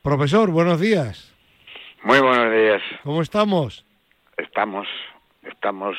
[0.00, 1.34] Profesor, buenos días.
[2.04, 2.80] Muy buenos días.
[3.02, 3.84] ¿Cómo estamos?
[4.36, 4.86] Estamos,
[5.42, 5.96] estamos.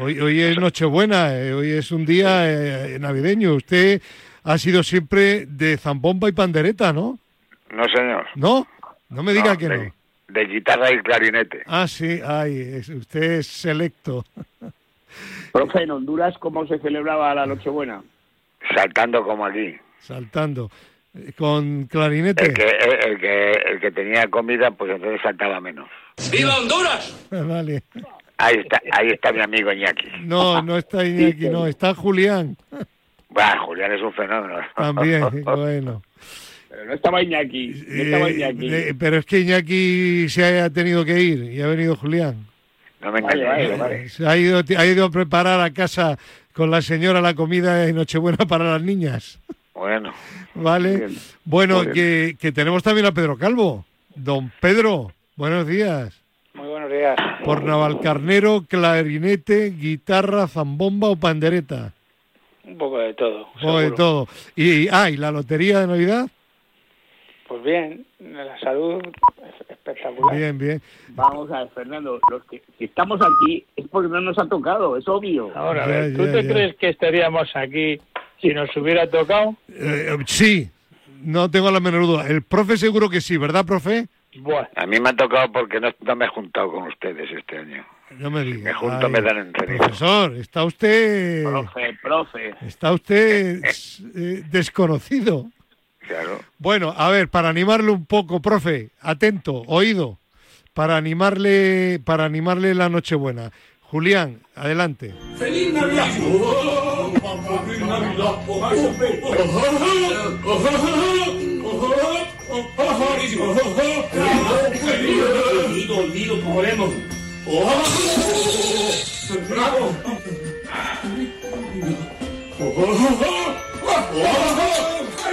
[0.00, 3.52] hoy, hoy es Nochebuena, eh, hoy es un día eh, navideño.
[3.52, 4.00] Usted
[4.42, 7.18] ha sido siempre de zambomba y pandereta, ¿no?
[7.70, 8.26] No, señor.
[8.36, 8.66] ¿No?
[9.10, 11.62] No me diga que no de guitarra y clarinete.
[11.66, 14.24] Ah, sí, ay, usted es selecto.
[15.52, 18.02] Profe, en Honduras, ¿cómo se celebraba la Nochebuena?
[18.74, 19.76] Saltando como aquí.
[20.00, 20.70] Saltando.
[21.16, 22.46] Eh, ¿Con clarinete?
[22.46, 25.88] El que, el, que, el que tenía comida, pues entonces saltaba menos.
[26.32, 27.26] ¡Viva Honduras!
[27.30, 27.82] vale.
[28.36, 30.08] Ahí está, ahí está mi amigo Iñaki.
[30.22, 32.56] No, no está Iñaki, no, está Julián.
[33.28, 34.60] Bueno, Julián es un fenómeno.
[34.76, 36.02] También, bueno.
[36.74, 37.84] Pero no estaba Iñaki.
[37.86, 38.74] No estaba eh, Iñaki.
[38.74, 42.46] Eh, pero es que Iñaki se ha tenido que ir y ha venido Julián.
[43.00, 46.18] No me vale, Se ha ido, ha ido a preparar a casa
[46.52, 49.38] con la señora la comida de Nochebuena para las niñas.
[49.72, 50.12] Bueno.
[50.54, 51.10] Vale.
[51.44, 53.84] Bueno, que, que tenemos también a Pedro Calvo.
[54.16, 56.20] Don Pedro, buenos días.
[56.54, 57.16] Muy buenos días.
[57.44, 61.92] Por Navalcarnero, clarinete, guitarra, zambomba o pandereta.
[62.64, 63.48] Un poco de todo.
[63.54, 64.28] Un poco de todo.
[64.56, 66.28] Y, ah, ¿y la lotería de Navidad?
[67.46, 69.02] Pues bien, la salud
[69.68, 70.36] espectacular.
[70.36, 70.82] Bien, bien.
[71.10, 74.96] Vamos a ver, Fernando, los que si estamos aquí es porque no nos ha tocado,
[74.96, 75.50] es obvio.
[75.54, 75.84] Ahora,
[76.16, 78.00] ¿tú te crees que estaríamos aquí
[78.40, 79.56] si nos hubiera tocado?
[79.68, 80.70] Eh, sí,
[81.22, 82.28] no tengo la menor duda.
[82.28, 84.06] El profe seguro que sí, ¿verdad, profe?
[84.38, 84.66] Bueno.
[84.74, 87.84] A mí me ha tocado porque no, me he juntado con ustedes este año.
[88.18, 88.64] No me diga.
[88.64, 91.44] Me junto, me dan en Profesor, está usted...
[91.44, 92.54] Profe, profe.
[92.62, 95.46] Está usted eh, desconocido.
[96.06, 96.40] Claro.
[96.58, 100.18] Bueno, a ver, para animarle un poco, profe, atento, oído,
[100.74, 103.52] para animarle, para animarle la Nochebuena.
[103.82, 105.14] Julián, adelante.
[105.38, 106.06] ¡Feliz Navidad!
[106.06, 108.34] ¡Feliz Navidad!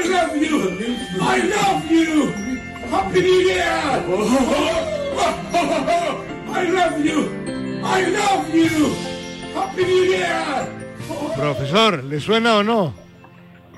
[0.01, 0.57] I love you!
[1.21, 2.31] I love you!
[2.89, 3.61] Happy New Year!
[6.49, 7.29] I love you!
[7.83, 8.95] I love you!
[9.53, 10.67] Happy New Year!
[11.37, 12.95] Profesor, ¿le suena o no?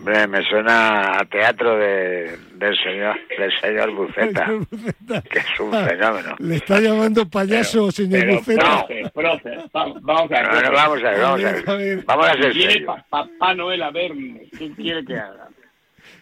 [0.04, 4.46] me suena a teatro de, del señor del señor Buceta,
[5.30, 6.36] que es un fenómeno.
[6.40, 8.86] Le está llamando payaso, señor Buceta.
[8.86, 10.72] Profe, profe, vamos a ver.
[10.72, 12.04] vamos a ver, vamos a ver.
[12.06, 14.48] Vamos a ser Papá Noel a verme.
[14.58, 15.50] ¿Qué quiere que haga?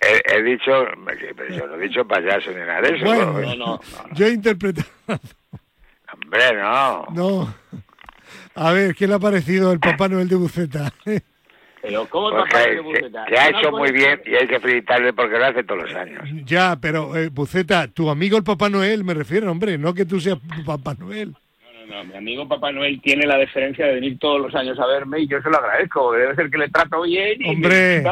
[0.02, 0.72] He, dicho,
[1.52, 3.06] yo no he dicho payaso ni nada de eso.
[3.06, 3.80] Bueno, no, no,
[4.14, 4.88] yo he interpretado.
[5.08, 7.06] Hombre, no.
[7.14, 7.56] No.
[8.56, 10.92] A ver, ¿qué le ha parecido el Papá Noel de Buceta?
[11.84, 13.26] Pero ¿cómo el Papá Noel de Buceta?
[13.26, 16.24] Que, ha hecho muy bien y hay que felicitarle porque lo hace todos los años.
[16.46, 20.20] Ya, pero eh, Buceta, tu amigo el Papá Noel, me refiero, hombre, no que tú
[20.20, 21.36] seas Papá Noel.
[21.62, 24.80] No, no, no, mi amigo Papá Noel tiene la deferencia de venir todos los años
[24.80, 26.12] a verme y yo se lo agradezco.
[26.14, 27.40] Debe ser que le trato bien.
[27.40, 28.04] Y hombre.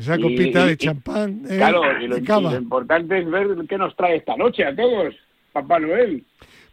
[0.00, 1.42] Esa copita de champán.
[1.46, 2.16] Eh, claro, y lo,
[2.56, 5.14] importante es ver qué nos trae esta noche a todos,
[5.52, 6.24] Papá Noel.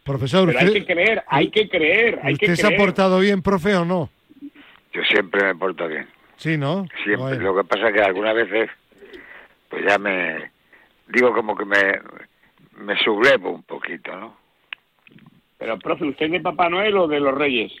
[0.02, 2.20] Profesor, hay que creer, hay que creer.
[2.22, 4.08] Hay ¿Usted se ha portado bien, profe, o no?
[4.94, 6.06] Yo siempre me porto bien.
[6.38, 6.86] Sí, ¿no?
[7.04, 7.38] Siempre.
[7.38, 8.70] Lo que pasa es que algunas veces,
[9.68, 10.50] pues ya me.
[11.08, 12.00] Digo como que me,
[12.78, 14.38] me sublevo un poquito, ¿no?
[15.58, 17.72] Pero, profe, ¿usted es de Papá Noel o de los Reyes?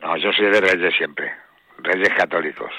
[0.00, 1.32] No, yo soy de Reyes siempre.
[1.78, 2.70] Reyes católicos.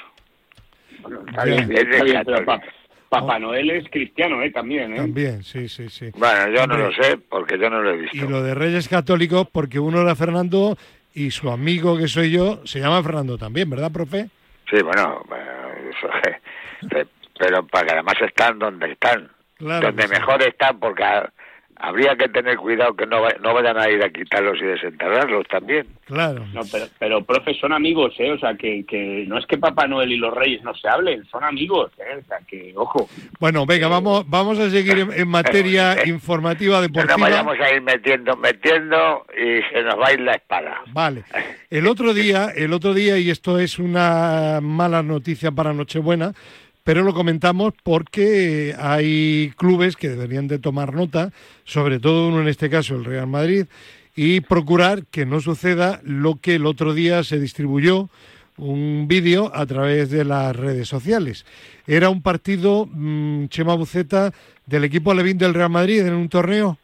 [3.09, 4.51] Papá Noel es cristiano, ¿eh?
[4.51, 4.97] También, ¿eh?
[4.97, 6.11] También, sí, sí, sí.
[6.17, 8.17] Bueno, yo no lo sé porque yo no lo he visto.
[8.17, 10.77] Y lo de Reyes Católicos porque uno era Fernando
[11.13, 14.27] y su amigo que soy yo se llama Fernando también, ¿verdad, profe?
[14.69, 15.23] Sí, bueno,
[17.39, 19.29] pero para que además están donde están.
[19.59, 21.03] donde mejor están porque
[21.79, 25.87] habría que tener cuidado que no, no vayan a ir a quitarlos y desenterrarlos también.
[26.05, 26.45] Claro.
[26.53, 28.31] No, pero, pero profe, son amigos, ¿eh?
[28.31, 31.25] O sea, que, que no es que Papá Noel y los Reyes no se hablen,
[31.25, 32.19] son amigos, ¿eh?
[32.19, 33.09] O sea, que, ojo.
[33.39, 37.17] Bueno, venga, vamos vamos a seguir en, materia informativa deportiva.
[37.17, 40.81] No vayamos a ir metiendo, metiendo y se nos va a ir la espada.
[40.91, 41.23] Vale.
[41.69, 46.33] El otro día, el otro día, y esto es una mala noticia para Nochebuena,
[46.87, 51.33] pero lo comentamos porque hay clubes que deberían de tomar nota,
[51.65, 53.65] sobre todo uno en este caso, el Real Madrid,
[54.15, 58.09] y procurar que no suceda lo que el otro día se distribuyó
[58.55, 61.45] un vídeo a través de las redes sociales.
[61.87, 64.31] Era un partido, mm, Chema Buceta,
[64.65, 66.77] del equipo Alevín del Real Madrid en un torneo.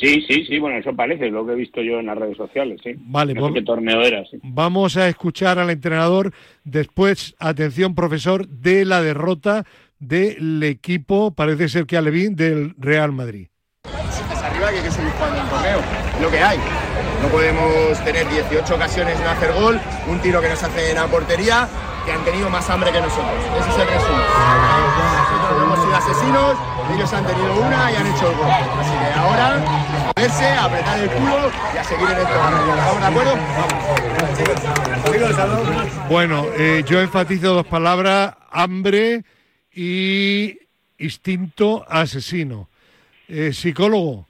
[0.00, 2.80] Sí, sí, sí, bueno, eso parece lo que he visto yo en las redes sociales,
[2.82, 2.92] sí.
[2.96, 4.38] Vale, no qué torneo era, sí.
[4.42, 6.32] Vamos a escuchar al entrenador
[6.64, 9.64] después, atención profesor, de la derrota
[9.98, 13.48] del equipo, parece ser que Alevín, del Real Madrid.
[13.84, 15.80] arriba que hay que seguir jugando el torneo,
[16.22, 16.58] lo que hay.
[17.22, 21.06] No podemos tener 18 ocasiones de hacer gol, un tiro que nos hace en la
[21.08, 21.68] portería,
[22.08, 23.34] que han tenido más hambre que nosotros.
[23.60, 24.24] Ese es el resumen.
[25.28, 26.56] Nosotros hemos sido asesinos,
[26.94, 28.48] ellos han tenido una y han hecho gol.
[28.80, 29.62] Así que ahora,
[30.08, 32.76] a verse, a apretar el culo y a seguir en torneo.
[32.78, 33.36] ¿Estamos de acuerdo?
[36.08, 39.24] Bueno, eh, yo enfatizo dos palabras, hambre
[39.70, 40.58] y
[40.96, 42.70] instinto asesino.
[43.28, 44.27] Eh, psicólogo.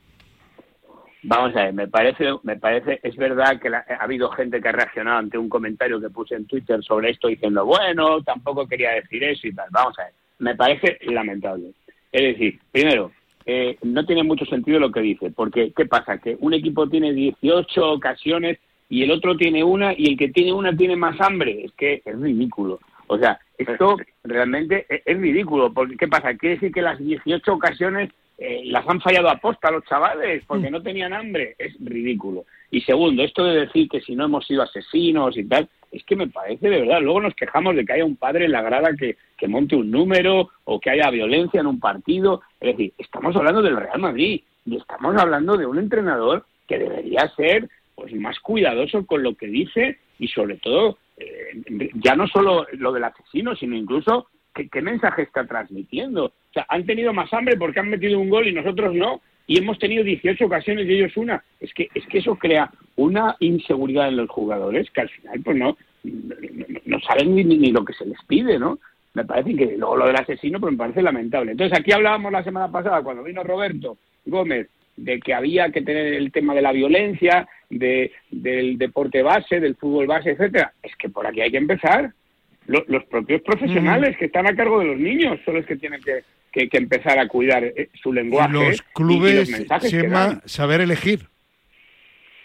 [1.28, 4.72] Vamos a ver, me parece, me parece, es verdad que ha habido gente que ha
[4.72, 9.22] reaccionado ante un comentario que puse en Twitter sobre esto diciendo, bueno, tampoco quería decir
[9.22, 9.68] eso y tal.
[9.70, 11.72] Vamos a ver, me parece lamentable.
[12.10, 13.12] Es decir, primero,
[13.44, 16.16] eh, no tiene mucho sentido lo que dice, porque ¿qué pasa?
[16.16, 18.58] Que un equipo tiene 18 ocasiones
[18.88, 21.62] y el otro tiene una y el que tiene una tiene más hambre.
[21.62, 22.80] Es que es ridículo.
[23.06, 26.34] O sea, esto realmente es, ridículo, porque ¿qué pasa?
[26.36, 30.68] Quiere decir que las 18 ocasiones eh, las han fallado a posta los chavales porque
[30.68, 30.72] mm.
[30.72, 31.56] no tenían hambre.
[31.58, 32.44] Es ridículo.
[32.70, 36.14] Y segundo, esto de decir que si no hemos sido asesinos y tal, es que
[36.16, 37.00] me parece de verdad.
[37.00, 39.90] Luego nos quejamos de que haya un padre en la grada que, que monte un
[39.90, 42.42] número o que haya violencia en un partido.
[42.60, 47.28] Es decir, estamos hablando del Real Madrid y estamos hablando de un entrenador que debería
[47.34, 52.66] ser pues más cuidadoso con lo que dice y sobre todo eh, ya no solo
[52.72, 56.32] lo del asesino, sino incluso qué, mensaje está transmitiendo.
[56.58, 59.78] Sea, han tenido más hambre porque han metido un gol y nosotros no, y hemos
[59.78, 61.42] tenido 18 ocasiones y ellos una.
[61.60, 65.56] Es que, es que eso crea una inseguridad en los jugadores que al final pues
[65.56, 68.78] no, no, saben ni, ni, lo que se les pide, ¿no?
[69.14, 71.52] Me parece que luego lo del asesino pues me parece lamentable.
[71.52, 73.96] Entonces aquí hablábamos la semana pasada cuando vino Roberto
[74.26, 79.60] Gómez de que había que tener el tema de la violencia, de, del deporte base,
[79.60, 80.72] del fútbol base, etcétera.
[80.82, 82.12] Es que por aquí hay que empezar.
[82.66, 86.22] Los, propios profesionales que están a cargo de los niños son los que tienen que,
[86.52, 88.50] que, empezar a cuidar eh, su lenguaje.
[88.50, 91.20] Y los clubes, y saber elegir.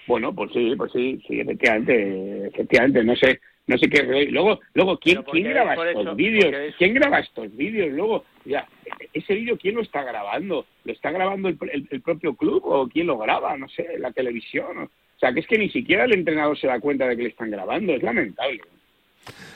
[0.07, 4.97] Bueno, pues sí, pues sí, sí, efectivamente, efectivamente, no sé, no sé qué luego luego
[4.97, 8.67] quién, quién graba estos vídeos quién graba estos vídeos luego ya
[9.13, 13.07] ese vídeo quién lo está grabando lo está grabando el, el, propio club o quién
[13.07, 16.57] lo graba no sé la televisión o sea que es que ni siquiera el entrenador
[16.59, 18.61] se da cuenta de que le están grabando es lamentable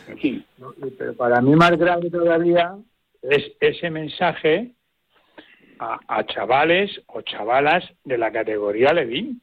[0.07, 0.45] en fin.
[0.97, 2.75] pero para mí más grave todavía
[3.21, 4.71] es ese mensaje
[5.79, 9.41] a, a chavales o chavalas de la categoría Levin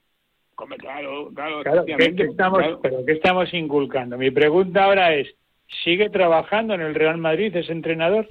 [0.79, 4.17] Claro, claro, ¿qué, estamos, ¿Pero qué estamos inculcando?
[4.17, 5.29] Mi pregunta ahora es,
[5.83, 8.29] ¿sigue trabajando en el Real Madrid ese entrenador?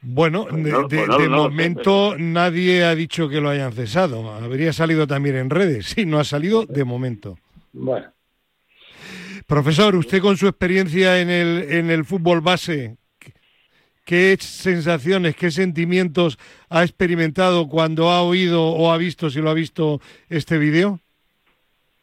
[0.00, 4.30] Bueno, de, momento nadie ha dicho que lo hayan cesado.
[4.30, 5.86] Habría salido también en redes.
[5.94, 7.38] Sí, no ha salido de momento.
[7.72, 8.06] Bueno.
[9.46, 12.96] Profesor, usted con su experiencia en el, en el fútbol base,
[14.04, 16.38] ¿qué sensaciones, qué sentimientos
[16.70, 21.00] ha experimentado cuando ha oído o ha visto, si lo ha visto, este vídeo?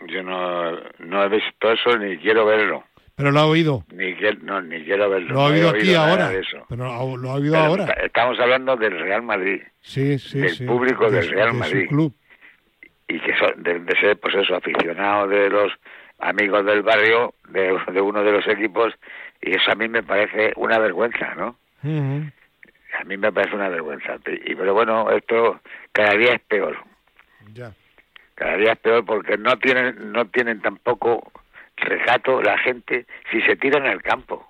[0.08, 2.84] Yo no, no he visto eso ni quiero verlo.
[3.16, 3.84] Pero lo ha oído.
[3.94, 5.36] Ni, no, ni quiero verlo.
[5.36, 6.32] Lo ha oído aquí ahora.
[6.68, 7.86] Pero lo ha oído ahora.
[8.04, 9.62] Estamos hablando del Real Madrid.
[9.82, 11.88] Sí, sí, del público del Real Madrid.
[11.88, 12.16] club.
[13.08, 15.72] Y que son, de, ser, pues eso, aficionados de los
[16.18, 18.94] amigos del barrio, de, de, uno de los equipos.
[19.40, 21.58] Y eso a mí me parece una vergüenza, ¿no?
[21.84, 24.18] A mí me parece una vergüenza.
[24.46, 25.62] Y, pero bueno, esto
[25.92, 26.78] cada día es peor.
[27.54, 27.74] Ya.
[28.36, 31.32] Cada día es peor porque no tienen, no tienen tampoco
[31.78, 34.48] recato la gente si se tiran al campo.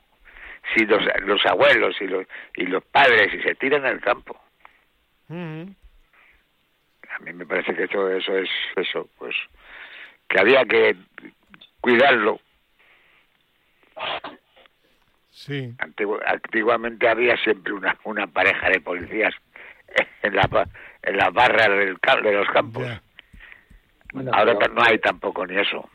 [0.73, 2.25] Si los, los abuelos y los,
[2.55, 4.39] y los padres si se tiran al campo.
[7.15, 9.36] A mí me parece que eso, eso es eso, pues
[10.32, 10.95] que había que
[11.82, 12.39] cuidarlo
[15.42, 15.74] Sí.
[15.80, 19.34] antiguamente había siempre una, una pareja de policías
[20.24, 20.68] en la,
[21.02, 22.86] en las barras del, de los campos.
[24.32, 25.89] Ahora no hay tampoco ni eso.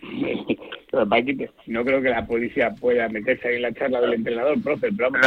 [1.66, 5.10] no creo que la policía pueda meterse ahí en la charla del entrenador, profe, pero
[5.10, 5.18] no,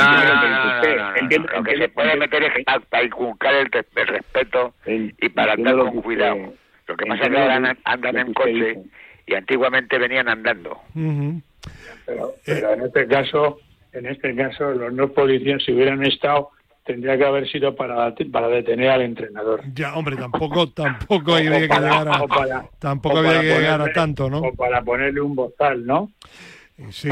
[1.53, 6.53] lo que se puede meter es para inculcar el, respeto y para andar con cuidado.
[6.87, 8.77] Lo que pasa es que ahora andan en coche
[9.25, 10.79] y antiguamente venían andando.
[12.05, 13.59] Pero, pero en este caso,
[13.93, 16.51] en este caso, los no policías, si hubieran estado,
[16.87, 19.61] tendría que haber sido para, para detener al entrenador.
[19.73, 24.39] Ya, hombre, tampoco, tampoco había que llegar a, tampoco había que llegar a tanto, ¿no?
[24.39, 26.11] O para ponerle un bozal, ¿no?
[26.91, 27.09] Sí,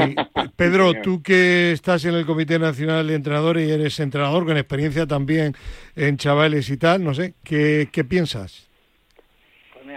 [0.54, 5.08] Pedro, tú que estás en el Comité Nacional de Entrenadores y eres entrenador con experiencia
[5.08, 5.54] también
[5.96, 8.65] en chavales y tal, no sé, ¿qué, qué piensas?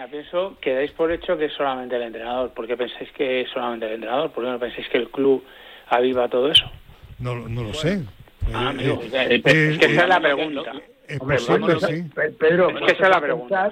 [0.08, 2.52] Pienso que dais por hecho que es solamente el entrenador.
[2.54, 4.32] ¿Por qué pensáis que es solamente el entrenador?
[4.32, 5.44] ¿Por qué no pensáis que el club
[5.88, 6.70] aviva todo eso?
[7.20, 8.04] No, no lo sé.
[8.54, 9.42] Ah, eh, eh,
[9.74, 10.74] es que esa es la pregunta.
[11.08, 12.04] Es posible, sí.
[12.40, 13.72] Pedro, es que esa es la pregunta.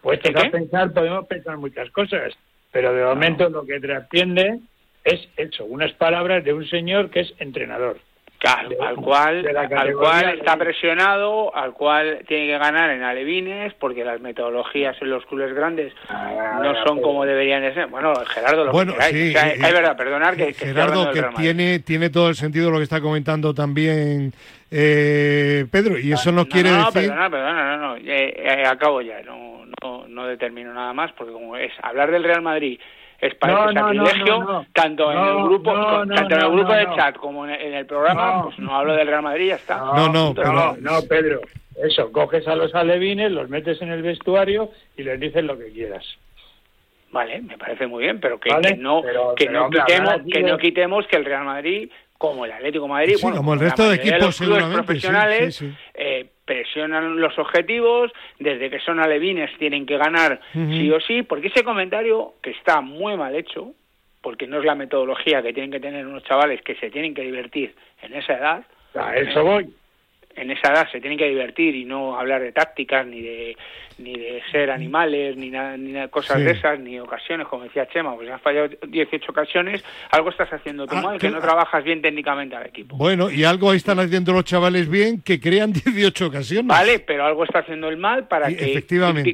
[0.00, 2.34] Pues pensar, podemos pensar muchas cosas,
[2.72, 4.58] pero de momento lo que trasciende
[5.04, 7.98] es eso, unas palabras de un señor que es entrenador.
[8.42, 14.04] Claro, al cual, al cual está presionado, al cual tiene que ganar en alevines, porque
[14.04, 17.86] las metodologías en los clubes grandes ah, no son como deberían de ser.
[17.86, 22.30] Bueno, Gerardo, lo bueno, que sí, hay verdad, perdonar que, Gerardo, que tiene, tiene todo
[22.30, 24.32] el sentido lo que está comentando también
[24.72, 27.10] eh, Pedro, y eso no, quiere no, decir...
[27.10, 31.56] Perdona, perdona, no, no, eh, acabo ya, no, no, no determino nada más, porque como
[31.56, 32.80] es hablar del Real Madrid
[33.22, 37.46] es para ese sacrilegio, tanto en el grupo, tanto en el grupo de chat como
[37.46, 39.76] en el, programa, pues no hablo del Real Madrid, ya está.
[39.76, 41.40] No, no, no, no, Pedro,
[41.76, 45.70] eso, coges a los alevines, los metes en el vestuario y les dices lo que
[45.70, 46.04] quieras.
[47.12, 49.02] Vale, me parece muy bien, pero que, no,
[49.36, 53.36] que, no quitemos, que no quitemos que el Real Madrid como el Atlético Madrid, bueno,
[53.36, 55.64] como el resto de equipos los profesionales
[55.94, 61.48] eh, presionan los objetivos, desde que son alevines tienen que ganar sí o sí, porque
[61.48, 63.72] ese comentario que está muy mal hecho,
[64.20, 67.22] porque no es la metodología que tienen que tener unos chavales que se tienen que
[67.22, 68.64] divertir en esa edad.
[68.94, 69.72] A eso voy
[70.36, 73.56] en esa edad se tienen que divertir y no hablar de tácticas ni de
[74.02, 78.14] ni de ser animales ni nada ni cosas de esas ni ocasiones como decía Chema
[78.14, 82.02] pues has fallado 18 ocasiones algo estás haciendo tú ah, mal que no trabajas bien
[82.02, 82.96] técnicamente al equipo.
[82.96, 86.66] Bueno y algo están haciendo los chavales bien que crean 18 ocasiones.
[86.66, 88.82] Vale pero algo está haciendo el mal para que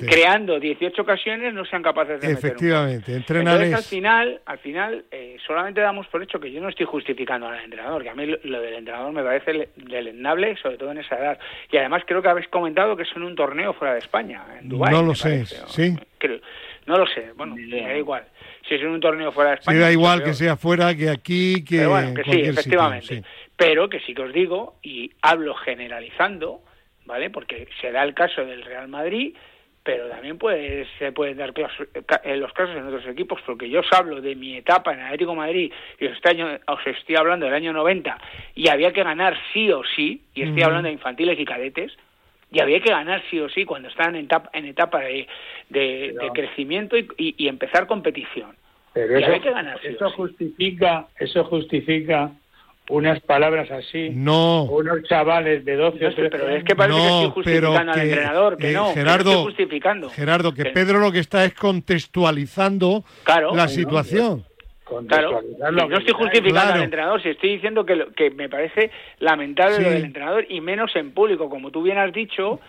[0.07, 5.81] creando 18 ocasiones no sean capaces de efectivamente entrenadores al final al final eh, solamente
[5.81, 8.75] damos por hecho que yo no estoy justificando al entrenador que a mí lo, del
[8.75, 11.39] entrenador me parece deleznable sobre todo en esa edad.
[11.71, 14.69] Y además creo que habéis comentado que es en un torneo fuera de España, en
[14.69, 14.93] Dubái.
[14.93, 15.97] No lo sé, ¿sí?
[16.87, 18.25] no lo sé, bueno, me da igual.
[18.67, 19.77] Si es en un torneo fuera de España...
[19.77, 23.23] Sí, da igual que sea fuera, que aquí, que Pero bueno, que sí, efectivamente.
[23.57, 26.63] Pero que sí que os digo, y hablo generalizando,
[27.05, 27.31] ¿vale?
[27.31, 29.35] Porque se da el caso del Real Madrid
[29.89, 31.55] pero también puede, se pueden dar
[32.23, 35.35] en los casos en otros equipos, porque yo os hablo de mi etapa en Atlético
[35.35, 36.19] Madrid y os,
[36.67, 38.19] os estoy hablando del año 90
[38.55, 41.97] y había que ganar sí o sí, y estoy hablando de infantiles y cadetes,
[42.51, 45.27] y había que ganar sí o sí cuando estaban en etapa, en etapa de,
[45.69, 48.57] de, crecimiento y, empezar competición.
[48.95, 52.33] Pero eso, justifica, eso justifica
[52.89, 54.11] unas palabras así.
[54.11, 54.65] No.
[54.65, 58.57] Unos chavales de 12 o 13 Pero es que parece que estoy justificando al entrenador,
[58.57, 60.11] que eh, no, Gerardo, estoy justificando.
[60.11, 63.05] Gerardo, que Pedro lo que está es contextualizando
[63.55, 64.48] la situación.
[65.07, 69.91] Claro, no estoy justificando al entrenador, si estoy diciendo que, que me parece lamentable lo
[69.91, 72.61] del entrenador y menos en público, como tú bien has dicho,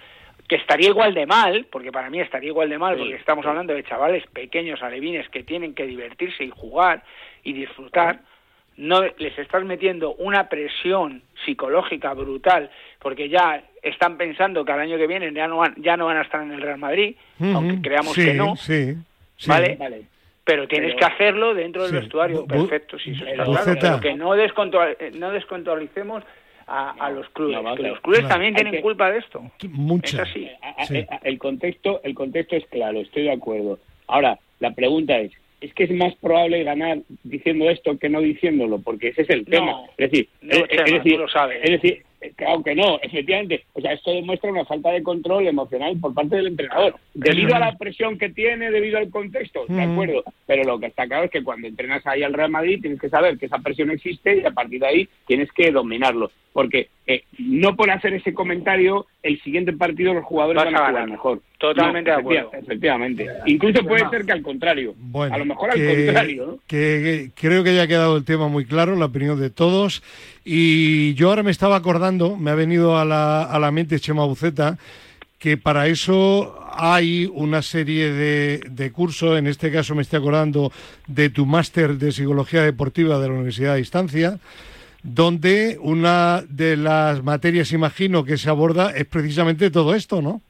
[0.49, 3.73] que estaría igual de mal, porque para mí estaría igual de mal, porque estamos hablando
[3.73, 7.03] de chavales pequeños, alevines, que tienen que divertirse y jugar
[7.43, 8.21] y disfrutar.
[8.75, 14.97] No les estás metiendo una presión psicológica brutal porque ya están pensando que al año
[14.97, 17.81] que viene ya no van, ya no van a estar en el Real Madrid, aunque
[17.81, 18.95] creamos que no, sí,
[19.45, 19.77] ¿vale?
[20.49, 24.33] Pero tienes que hacerlo dentro del vestuario, perfecto, sí, eso está claro, pero que no,
[25.19, 26.23] no descontrolicemos
[26.65, 29.43] a, los clubes, que los clubes también tienen culpa de esto.
[29.69, 30.23] Mucha.
[30.23, 31.05] Es así.
[31.23, 33.77] El contexto, el contexto es claro, estoy de acuerdo.
[34.07, 35.31] Ahora, la pregunta es,
[35.61, 39.45] es que es más probable ganar diciendo esto que no diciéndolo, porque ese es el
[39.45, 39.83] tema.
[39.97, 41.59] es decir, es, decir, lo sabes.
[41.63, 42.03] es decir,
[42.35, 43.65] claro que no, efectivamente.
[43.73, 47.59] O sea, esto demuestra una falta de control emocional por parte del entrenador, debido a
[47.59, 50.23] la presión que tiene, debido al contexto, de acuerdo.
[50.45, 53.09] Pero lo que está claro es que cuando entrenas ahí al Real Madrid tienes que
[53.09, 56.31] saber que esa presión existe y a partir de ahí tienes que dominarlo.
[56.51, 61.09] Porque eh, no por hacer ese comentario, el siguiente partido los jugadores van a, jugar
[61.09, 61.41] mejor.
[61.57, 62.51] Totalmente de acuerdo.
[62.53, 63.27] Efectivamente.
[63.47, 64.93] Incluso puede ser que al contrario.
[65.15, 66.59] a lo mejor al contrario.
[66.67, 70.03] Que, creo que ya ha quedado el tema muy claro, la opinión de todos.
[70.45, 74.25] Y yo ahora me estaba acordando, me ha venido a la, a la mente Chema
[74.25, 74.77] Buceta,
[75.39, 80.71] que para eso hay una serie de, de, cursos, en este caso me estoy acordando
[81.07, 84.39] de tu máster de psicología deportiva de la Universidad de Distancia,
[85.03, 90.41] donde una de las materias, imagino, que se aborda es precisamente todo esto, ¿no?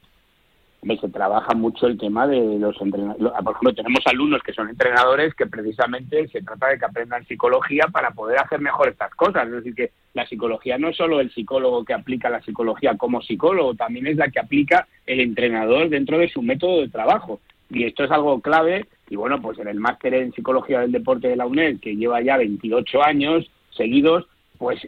[1.02, 3.32] se trabaja mucho el tema de los entrenadores.
[3.44, 7.88] Por ejemplo, tenemos alumnos que son entrenadores que precisamente se trata de que aprendan psicología
[7.92, 9.48] para poder hacer mejor estas cosas.
[9.48, 13.22] Es decir, que la psicología no es solo el psicólogo que aplica la psicología como
[13.22, 17.42] psicólogo, también es la que aplica el entrenador dentro de su método de trabajo.
[17.70, 18.86] Y esto es algo clave.
[19.10, 22.22] Y bueno, pues en el máster en psicología del deporte de la UNED, que lleva
[22.22, 24.28] ya 28 años seguidos,
[24.60, 24.86] pues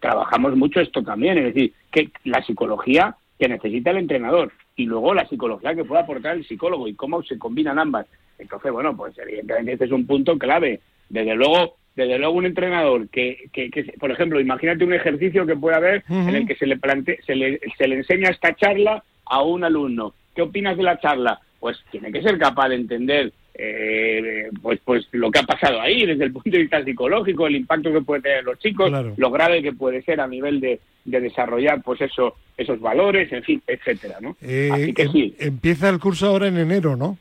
[0.00, 1.38] trabajamos mucho esto también.
[1.38, 6.02] Es decir, que la psicología que necesita el entrenador y luego la psicología que puede
[6.02, 8.06] aportar el psicólogo y cómo se combinan ambas.
[8.38, 10.80] Entonces, bueno, pues evidentemente este es un punto clave.
[11.08, 15.76] Desde luego, desde luego un entrenador que, que, por ejemplo, imagínate un ejercicio que puede
[15.76, 19.42] haber en el que se le, plante, se, le, se le enseña esta charla a
[19.42, 20.12] un alumno.
[20.34, 21.40] ¿Qué opinas de la charla?
[21.60, 26.04] Pues tiene que ser capaz de entender eh, pues pues lo que ha pasado ahí
[26.04, 29.62] desde el punto de vista psicológico, el impacto que puede tener los chicos, lo grave
[29.62, 34.18] que puede ser a nivel de, de desarrollar pues eso, esos valores, en fin, etcétera,
[34.20, 34.36] ¿no?
[34.42, 35.36] Eh, Así que em, sí.
[35.38, 37.16] Empieza el curso ahora en enero, ¿no?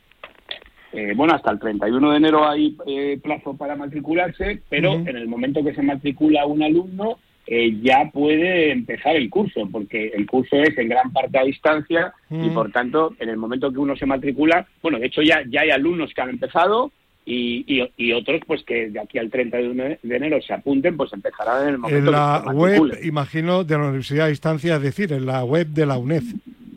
[0.91, 5.27] Eh, bueno, hasta el 31 de enero hay eh, plazo para matricularse, pero en el
[5.27, 10.55] momento que se matricula un alumno eh, ya puede empezar el curso, porque el curso
[10.55, 14.05] es en gran parte a distancia y por tanto, en el momento que uno se
[14.05, 16.91] matricula, bueno, de hecho ya, ya hay alumnos que han empezado,
[17.25, 21.63] y, y, otros pues que de aquí al 30 de enero se apunten, pues empezarán
[21.63, 25.25] en el momento En la web, imagino, de la Universidad de Distancia, es decir, en
[25.25, 26.23] la web de la UNED.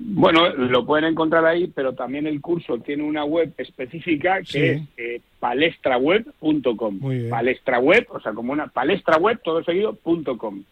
[0.09, 4.83] Bueno, lo pueden encontrar ahí, pero también el curso tiene una web específica que es
[4.97, 7.01] eh, palestraweb.com.
[7.29, 10.63] Palestraweb, o sea, como una palestraweb, todo seguido, punto com.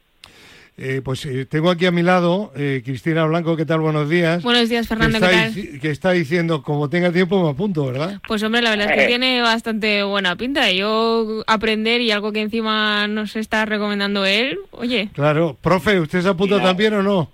[0.76, 3.80] Eh, pues eh, tengo aquí a mi lado eh, Cristina Blanco, ¿qué tal?
[3.80, 4.42] Buenos días.
[4.42, 8.20] Buenos días, Fernando, que está, Que está diciendo, como tenga tiempo me apunto, ¿verdad?
[8.26, 10.72] Pues hombre, la verdad es que tiene bastante buena pinta.
[10.72, 15.10] Yo aprender y algo que encima nos está recomendando él, oye.
[15.12, 15.56] Claro.
[15.60, 17.30] Profe, ¿usted se apunta también o no?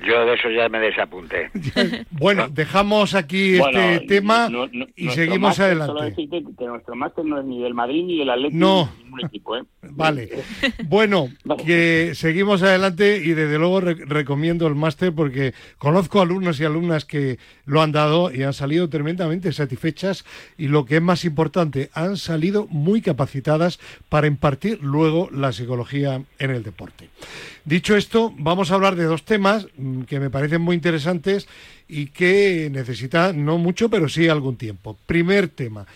[0.00, 1.50] Yo de eso ya me desapunté.
[2.10, 4.48] bueno, dejamos aquí este tema
[4.96, 5.92] y seguimos adelante.
[5.92, 8.92] Solo decirte que nuestro máster no es ni del Madrid ni del Atlético no.
[9.02, 9.56] ningún equipo.
[9.56, 9.62] ¿eh?
[9.82, 10.30] Vale.
[10.84, 11.28] bueno,
[11.64, 17.38] que seguimos adelante y desde luego recomiendo el máster porque conozco alumnos y alumnas que
[17.66, 20.24] lo han dado y han salido tremendamente satisfechas
[20.56, 23.78] y lo que es más importante, han salido muy capacitadas
[24.08, 27.10] para impartir luego la psicología en el deporte.
[27.64, 31.46] Dicho esto, vamos a hablar de dos temas mm, que me parecen muy interesantes
[31.86, 34.98] y que necesitan no mucho, pero sí algún tiempo.
[35.06, 35.86] Primer tema.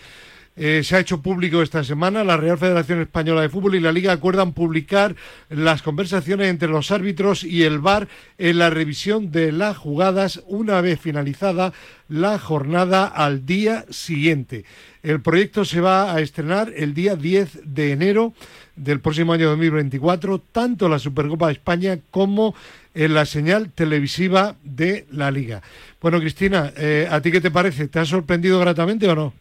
[0.59, 2.23] Eh, se ha hecho público esta semana.
[2.23, 5.15] La Real Federación Española de Fútbol y la Liga acuerdan publicar
[5.49, 8.07] las conversaciones entre los árbitros y el VAR
[8.39, 11.73] en la revisión de las jugadas una vez finalizada
[12.09, 14.65] la jornada al día siguiente.
[15.03, 18.33] El proyecto se va a estrenar el día 10 de enero
[18.77, 22.55] del próximo año 2024, tanto la Supercopa de España como
[22.93, 25.61] en la señal televisiva de la Liga.
[26.01, 27.87] Bueno, Cristina, eh, ¿a ti qué te parece?
[27.87, 29.33] ¿Te ha sorprendido gratamente o no?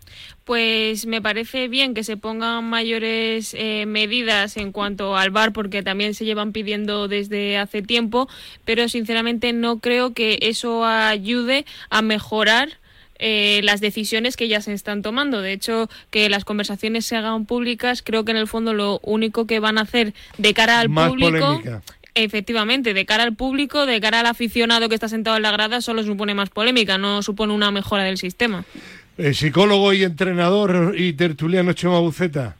[0.45, 5.82] Pues me parece bien que se pongan mayores eh, medidas en cuanto al VAR, porque
[5.82, 8.28] también se llevan pidiendo desde hace tiempo,
[8.64, 12.78] pero sinceramente no creo que eso ayude a mejorar
[13.19, 15.41] eh, las decisiones que ya se están tomando.
[15.41, 19.47] De hecho, que las conversaciones se hagan públicas, creo que en el fondo lo único
[19.47, 21.62] que van a hacer de cara al público.
[22.14, 25.83] Efectivamente, de cara al público, de cara al aficionado que está sentado en la grada,
[25.83, 28.64] solo supone más polémica, no supone una mejora del sistema.
[29.19, 32.57] El psicólogo y entrenador y tertuliano Chema Buceta.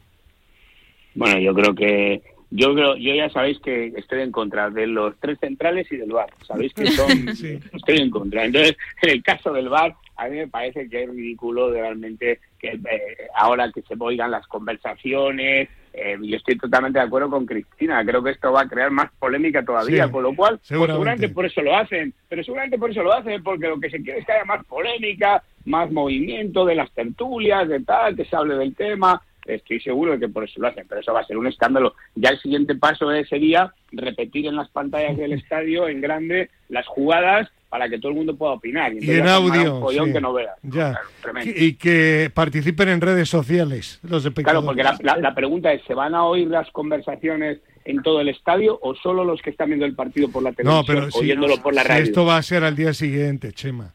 [1.15, 5.15] Bueno, yo creo que yo creo, yo ya sabéis que estoy en contra de los
[5.21, 6.29] tres centrales y del VAR.
[6.47, 8.45] Sabéis que son, estoy en contra.
[8.45, 12.69] Entonces, en el caso del VAR, a mí me parece que es ridículo realmente que
[12.69, 18.05] eh, ahora que se oigan las conversaciones, eh, yo estoy totalmente de acuerdo con Cristina,
[18.05, 21.29] creo que esto va a crear más polémica todavía, con lo cual pues, seguramente.
[21.29, 24.21] por eso lo hacen, pero seguramente por eso lo hacen, porque lo que se quiere
[24.21, 28.57] es que haya más polémica, más movimiento de las tertulias, de tal, que se hable
[28.57, 31.37] del tema, estoy seguro de que por eso lo hacen, pero eso va a ser
[31.37, 31.95] un escándalo.
[32.15, 37.49] Ya el siguiente paso sería repetir en las pantallas del estadio en grande las jugadas
[37.69, 38.93] para que todo el mundo pueda opinar.
[38.95, 39.85] Y, en audio.
[40.13, 40.99] que no Ya.
[41.45, 46.25] y que participen en redes sociales los Claro, porque la, pregunta es, ¿se van a
[46.25, 50.29] oír las conversaciones en todo el estadio o solo los que están viendo el partido
[50.29, 52.05] por la televisión no, pero oyéndolo por la radio?
[52.05, 53.93] esto va a ser al día siguiente, Chema.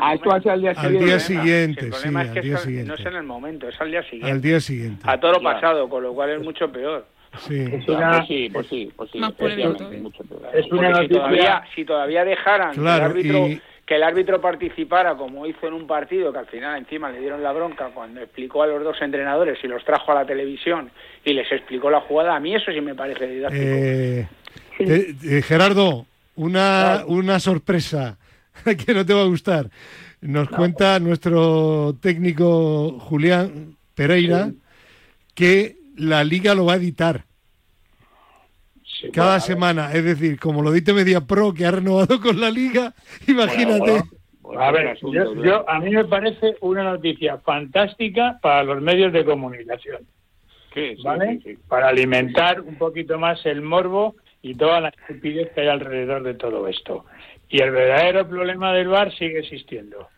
[0.00, 0.98] Ah, esto va a ser al día siguiente.
[0.98, 2.88] Al día siguiente, sí, al día siguiente.
[2.88, 4.30] No es en el momento, es al día siguiente.
[4.30, 5.02] Al día siguiente.
[5.04, 7.06] A todo lo pasado, con lo cual es mucho peor.
[7.40, 7.64] Sí.
[7.68, 9.18] pues sí, pues sí, pues sí.
[9.18, 9.90] Más polémico
[10.52, 13.48] Es una si todavía, si todavía dejaran que, el árbitro,
[13.86, 17.42] que el árbitro participara como hizo en un partido, que al final encima le dieron
[17.42, 20.90] la bronca cuando explicó a los dos entrenadores y los trajo a la televisión
[21.24, 23.64] y les explicó la jugada, a mí eso sí me parece didáctico.
[23.64, 24.28] Eh,
[24.78, 26.06] eh, eh, Gerardo,
[26.36, 28.16] una, una sorpresa
[28.86, 29.70] que no te va a gustar.
[30.20, 34.50] Nos cuenta nuestro técnico Julián Pereira
[35.34, 37.24] que la liga lo va a editar.
[39.12, 42.94] cada semana, es decir, como lo dite Media Pro que ha renovado con la liga,
[43.28, 44.02] imagínate.
[44.58, 50.06] a ver, yo, a mí me parece una noticia fantástica para los medios de comunicación.
[51.04, 51.40] ¿Vale?
[51.68, 56.34] Para alimentar un poquito más el morbo y toda la estupidez que hay alrededor de
[56.34, 57.04] todo esto.
[57.54, 60.08] Y el verdadero problema del bar sigue existiendo.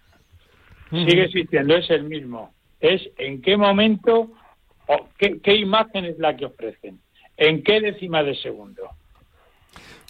[0.89, 2.55] Sigue existiendo, es el mismo.
[2.81, 4.31] Es en qué momento
[5.19, 6.99] qué, imagen es la que ofrecen?
[7.37, 8.89] ¿En qué décima de segundo?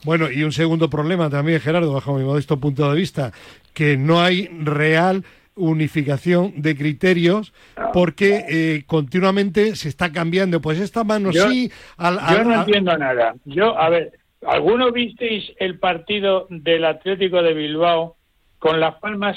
[0.04, 3.32] Bueno, y un segundo problema también, Gerardo, bajo mi modesto punto de vista,
[3.74, 5.24] que no hay real
[5.56, 7.52] unificación de criterios
[7.92, 10.60] porque eh, continuamente se está cambiando.
[10.60, 11.72] Pues esta mano sí...
[11.98, 13.34] yo no entiendo nada.
[13.46, 14.12] Yo, a ver,
[14.46, 18.16] ¿alguno visteis el partido del Atlético de Bilbao
[18.58, 19.36] con las palmas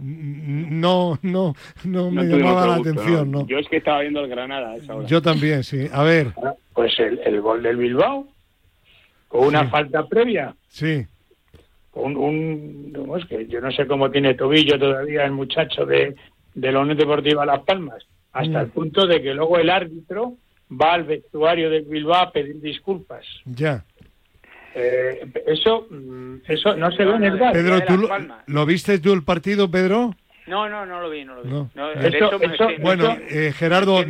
[0.00, 1.54] no, no,
[1.84, 3.46] no me llamaba la atención, no.
[3.48, 5.88] Yo es que estaba viendo el Granada Yo también, sí.
[5.92, 6.28] A ver.
[6.42, 8.28] Ah, pues el, gol del Bilbao,
[9.26, 10.54] con una falta previa.
[10.68, 11.04] Sí.
[11.94, 16.14] Un, un, es que yo no sé cómo tiene tobillo todavía el muchacho de,
[16.54, 20.34] de la Unión Deportiva Las Palmas, hasta el punto de que luego el árbitro
[20.70, 23.26] va al vestuario de Bilbao a pedir disculpas.
[23.46, 23.84] Ya.
[24.74, 28.08] Eh, eso, mm, eso no se ve en el Pedro, ¿tú
[28.46, 30.14] lo, viste tú el partido, Pedro?
[30.46, 31.50] No, no, no lo vi, no lo vi.
[31.50, 31.70] No.
[32.80, 34.02] bueno, eh, Gerardo,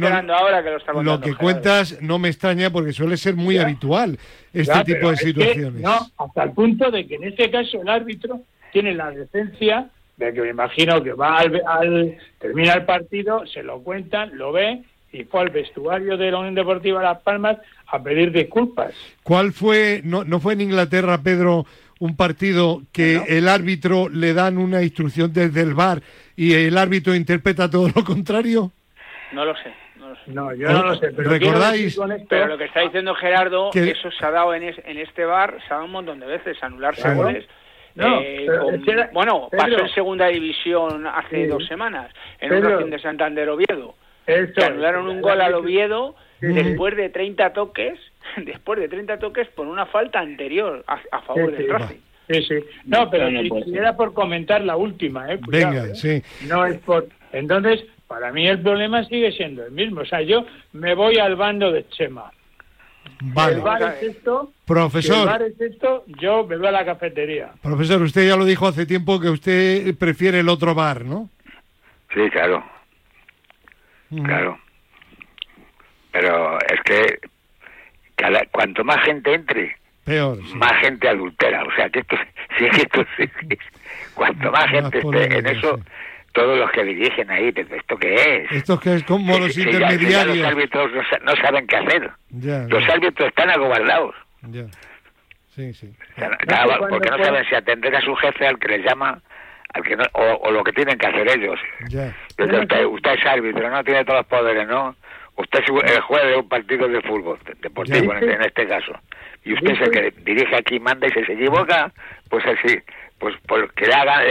[1.03, 4.19] lo, que cuentas no me extraña porque suele ser muy habitual
[4.53, 5.83] este tipo de situaciones.
[5.83, 8.41] no, hasta el punto de que en este caso el árbitro
[8.73, 13.63] tiene la decencia de que me imagino que va al, al termina el partido, se
[13.63, 14.83] lo cuentan, lo ve
[15.13, 18.95] y fue al vestuario de la Unión Deportiva Las Palmas a pedir disculpas.
[19.23, 21.67] ¿Cuál fue, no, no fue en Inglaterra, Pedro,
[21.99, 26.03] un partido que el árbitro le dan una instrucción desde el bar
[26.37, 28.71] y el árbitro interpreta todo lo contrario?
[29.33, 29.73] No lo sé.
[30.27, 31.11] No, yo no lo sé.
[31.13, 31.99] Pero ¿Recordáis?
[32.29, 35.59] Pero lo que está diciendo Gerardo, que eso se ha dado en, en este bar,
[35.67, 37.47] se ha dado un montón de veces, anularse goles.
[37.97, 38.47] Eh,
[39.13, 43.95] bueno, pasó en segunda división hace dos semanas, en un Racing de Santander Oviedo.
[44.29, 47.99] Que anularon un gol al Oviedo después de 30 toques,
[48.37, 51.97] después de 30 toques por una falta anterior a, favor del Racing.
[52.29, 52.55] Sí, sí.
[52.85, 55.41] No, pero si, era por comentar la última, ¿eh?
[55.49, 55.95] Venga, ¿eh?
[55.95, 56.23] sí.
[56.47, 57.09] No es por...
[57.33, 60.03] Entonces, para mí el problema sigue siendo el mismo.
[60.03, 62.31] O sea, yo me voy al bando de Chema.
[63.23, 63.57] Vale.
[63.57, 64.53] El bar es esto.
[64.67, 65.21] Profesor.
[65.21, 67.53] el bar es esto, yo me voy a la cafetería.
[67.63, 71.31] Profesor, usted ya lo dijo hace tiempo que usted prefiere el otro bar, ¿no?
[72.13, 72.63] Sí, claro.
[74.11, 74.59] Claro.
[76.13, 77.19] Pero es que
[78.17, 81.65] cada, cuanto más gente entre, peor, más gente adultera.
[81.65, 82.17] O sea, que esto,
[82.59, 83.05] si es que esto,
[84.15, 85.79] cuanto más, gente esté en eso,
[86.33, 88.53] todos los que dirigen ahí, ¿esto qué es?
[88.53, 90.37] ¿Esto que es como los intermediarios?
[90.37, 90.93] los árbitros
[91.23, 92.11] no, saben qué hacer.
[92.69, 94.15] los árbitros están acobardados.
[94.43, 94.67] Ya.
[95.55, 95.93] Sí, sí.
[96.89, 99.21] porque no saben si atender a su jefe al que les llama
[99.75, 101.59] al que o, lo que tienen que hacer ellos.
[101.89, 102.15] Ya.
[102.31, 104.95] Usted, usted, es árbitro, no tiene todos los poderes, ¿no?
[105.37, 108.93] Usted es el juez de un partido de fútbol, deportivo en, este caso.
[109.45, 111.93] Y usted es el que dirige aquí, manda y si se equivoca,
[112.29, 112.77] pues así,
[113.19, 113.37] pues
[113.77, 114.25] que le, hagan,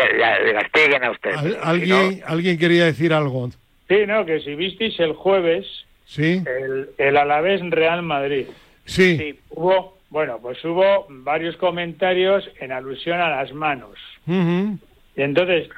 [0.46, 1.32] le, castiguen a usted.
[1.64, 3.50] ¿Alguien, ¿Alguien quería decir algo?
[3.88, 5.66] Sí, no, que si visteis el jueves,
[6.06, 6.44] ¿Sí?
[6.46, 8.48] el, el Alavés Real Madrid.
[8.84, 9.40] Sí.
[9.50, 13.98] Hubo, bueno, pues hubo varios comentarios en alusión a las manos.
[14.26, 14.78] Y
[15.24, 15.70] entonces,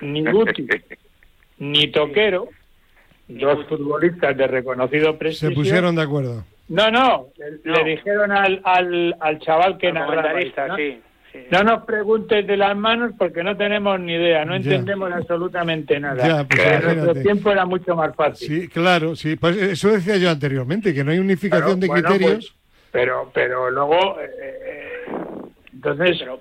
[0.00, 0.66] ni Guti
[1.58, 2.48] ni Toquero
[3.28, 5.50] dos futbolistas de reconocido prestigio.
[5.50, 6.44] Se pusieron de acuerdo.
[6.68, 7.28] No, no,
[7.64, 10.32] le, dijeron al, al, al, chaval que narraba.
[10.68, 10.76] ¿no?
[10.76, 11.00] Sí,
[11.50, 16.26] no nos preguntes de las manos porque no tenemos ni idea, no entendemos absolutamente nada.
[16.26, 18.48] Ya, pues nuestro tiempo era mucho más fácil.
[18.48, 19.36] Sí, claro, sí.
[19.36, 22.32] Pues eso decía yo anteriormente, que no hay unificación de criterios.
[22.32, 22.54] Pues,
[22.92, 25.04] pero, pero luego, eh, eh,
[25.72, 26.18] entonces.
[26.20, 26.40] Pero,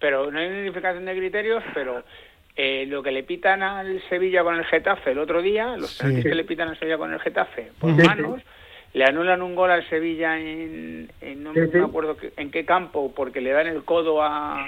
[0.00, 2.02] pero no hay unificación de criterios, pero
[2.56, 6.34] eh, lo que le pitan al Sevilla con el Getafe el otro día, los que
[6.34, 8.40] le pitan al Sevilla con el Getafe por manos,
[8.92, 13.50] le anulan un gol al Sevilla en, no me acuerdo en qué campo, porque le
[13.50, 14.66] dan el codo a,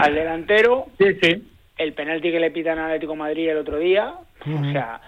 [0.00, 0.86] al delantero.
[1.76, 5.00] El penalti que le pitan al Atlético Madrid el otro día, o sea,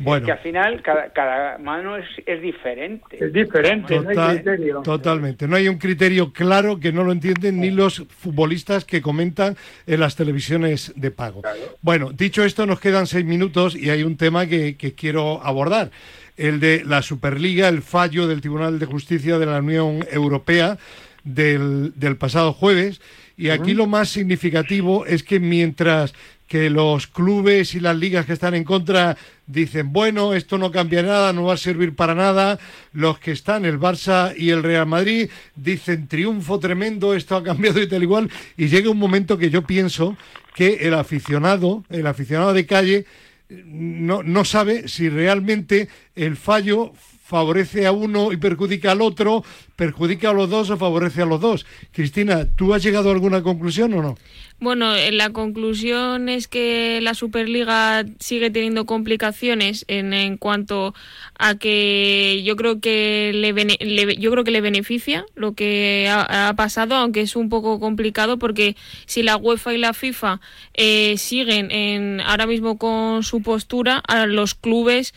[0.00, 0.26] bueno.
[0.26, 3.16] que al final cada, cada mano es, es, diferente.
[3.24, 4.82] Es diferente, no hay criterio.
[4.82, 5.46] Totalmente.
[5.46, 9.56] No hay un criterio claro que no lo entienden ni los futbolistas que comentan
[9.86, 11.42] en las televisiones de pago.
[11.82, 15.90] Bueno, dicho esto, nos quedan seis minutos y hay un tema que, que quiero abordar.
[16.36, 20.78] El de la Superliga, el fallo del Tribunal de Justicia de la Unión Europea
[21.24, 23.00] del, del pasado jueves.
[23.36, 26.12] Y aquí lo más significativo es que mientras
[26.48, 31.02] que los clubes y las ligas que están en contra dicen, bueno, esto no cambia
[31.02, 32.58] nada, no va a servir para nada.
[32.92, 37.80] Los que están, el Barça y el Real Madrid, dicen, triunfo tremendo, esto ha cambiado
[37.80, 38.30] y tal igual.
[38.56, 40.16] Y llega un momento que yo pienso
[40.54, 43.04] que el aficionado, el aficionado de calle,
[43.48, 46.92] no, no sabe si realmente el fallo
[47.28, 49.44] favorece a uno y perjudica al otro,
[49.76, 51.66] perjudica a los dos o favorece a los dos.
[51.92, 54.16] Cristina, ¿tú has llegado a alguna conclusión o no?
[54.60, 60.94] Bueno, eh, la conclusión es que la Superliga sigue teniendo complicaciones en, en cuanto
[61.38, 66.96] a que yo creo que le, yo creo que le beneficia lo que ha, pasado,
[66.96, 68.74] aunque es un poco complicado porque
[69.06, 70.40] si la UEFA y la FIFA
[70.74, 75.14] eh, siguen en, ahora mismo con su postura, a los clubes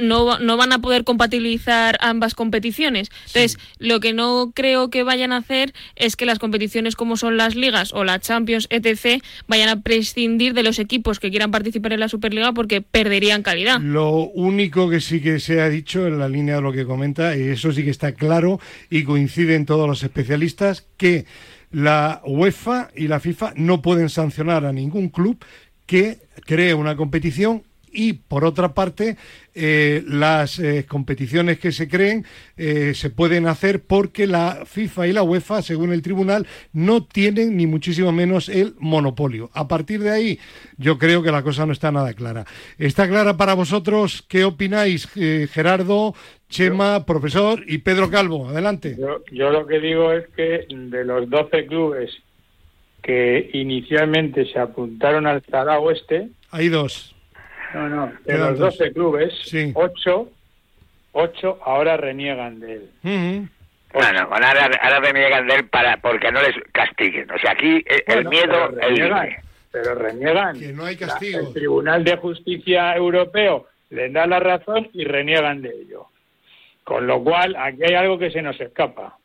[0.00, 3.10] no, no van a poder compatibilizar ambas competiciones.
[3.26, 7.36] Entonces, lo que no creo que vayan a hacer es que las competiciones como son
[7.36, 11.92] las ligas o la Champions, etc., vayan a prescindir de los equipos que quieran participar
[11.92, 13.80] en la Superliga porque perderían calidad.
[13.80, 17.36] Lo único que sí que se ha dicho en la línea de lo que comenta,
[17.36, 18.60] y eso sí que está claro
[18.90, 21.26] y coinciden todos los especialistas, que
[21.70, 25.42] la UEFA y la FIFA no pueden sancionar a ningún club
[25.86, 27.62] que cree una competición
[27.92, 29.16] y por otra parte
[29.54, 32.24] eh, las eh, competiciones que se creen
[32.56, 37.56] eh, se pueden hacer porque la FIFA y la UEFA, según el tribunal, no tienen
[37.56, 39.50] ni muchísimo menos el monopolio.
[39.52, 40.38] A partir de ahí,
[40.78, 42.46] yo creo que la cosa no está nada clara.
[42.78, 44.24] ¿Está clara para vosotros?
[44.26, 45.08] ¿Qué opináis,
[45.50, 46.14] Gerardo,
[46.48, 48.48] Chema, profesor y Pedro Calvo?
[48.48, 48.96] Adelante.
[49.30, 52.10] Yo, lo que digo es que de los 12 clubes
[53.02, 57.11] que inicialmente se apuntaron al Zara Oeste, hay dos
[57.74, 59.72] no, no, de los 12 clubes, sí.
[59.74, 60.28] 8,
[61.12, 63.48] 8 ahora reniegan de él.
[63.92, 67.30] Bueno, ahora, ahora, reniegan de él para, porque no les castiguen.
[67.30, 68.70] O sea, aquí el miedo...
[68.70, 69.28] Pero reniegan,
[69.70, 70.58] pero reniegan.
[70.58, 71.40] Que no hay castigo.
[71.40, 76.06] el Tribunal de Justicia Europeo les da la razón y reniegan de ello.
[76.84, 79.18] Con lo cual, aquí hay algo que se nos escapa.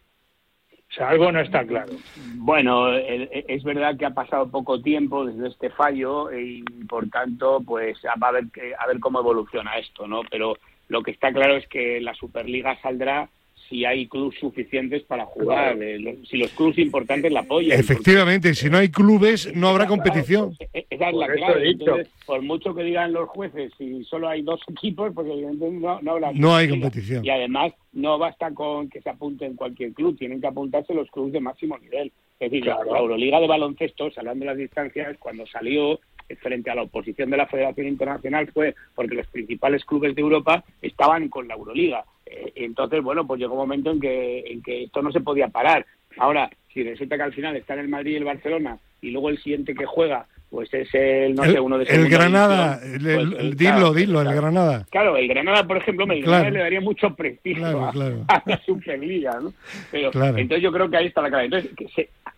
[0.99, 1.93] Algo no está claro.
[2.35, 7.97] Bueno, es verdad que ha pasado poco tiempo desde este fallo y por tanto, pues
[8.21, 8.45] va a ver,
[8.79, 10.21] a ver cómo evoluciona esto, ¿no?
[10.29, 13.29] Pero lo que está claro es que la Superliga saldrá
[13.69, 17.79] si hay clubes suficientes para jugar, eh, si los clubes importantes la apoyan.
[17.79, 20.55] Efectivamente, si no hay clubes no habrá competición.
[20.73, 21.77] E-, esa es la clave.
[22.25, 26.11] por mucho que digan los jueces, si solo hay dos equipos, pues evidentemente no, no
[26.11, 27.25] habrá No hay competición.
[27.25, 31.09] Y además no basta con que se apunte en cualquier club, tienen que apuntarse los
[31.11, 32.11] clubes de máximo nivel.
[32.39, 35.99] Es decir, la Euroliga de baloncesto, hablando de las distancias, cuando salió
[36.35, 40.63] frente a la oposición de la Federación Internacional fue porque los principales clubes de Europa
[40.81, 42.05] estaban con la Euroliga.
[42.29, 45.47] Eh, entonces, bueno, pues llegó un momento en que, en que esto no se podía
[45.47, 45.85] parar.
[46.17, 49.37] Ahora, si resulta que al final están el Madrid y el Barcelona y luego el
[49.37, 54.21] siguiente que juega pues es el, no sé, uno de El Granada, pues, dilo, dilo,
[54.21, 54.85] el Granada.
[54.89, 57.85] Claro, el Granada, por ejemplo, el Granada le daría mucho prestigio
[58.27, 59.53] a, la Superliga, ¿no?
[59.91, 61.45] Pero entonces yo creo que ahí está la clave.
[61.45, 61.71] Entonces,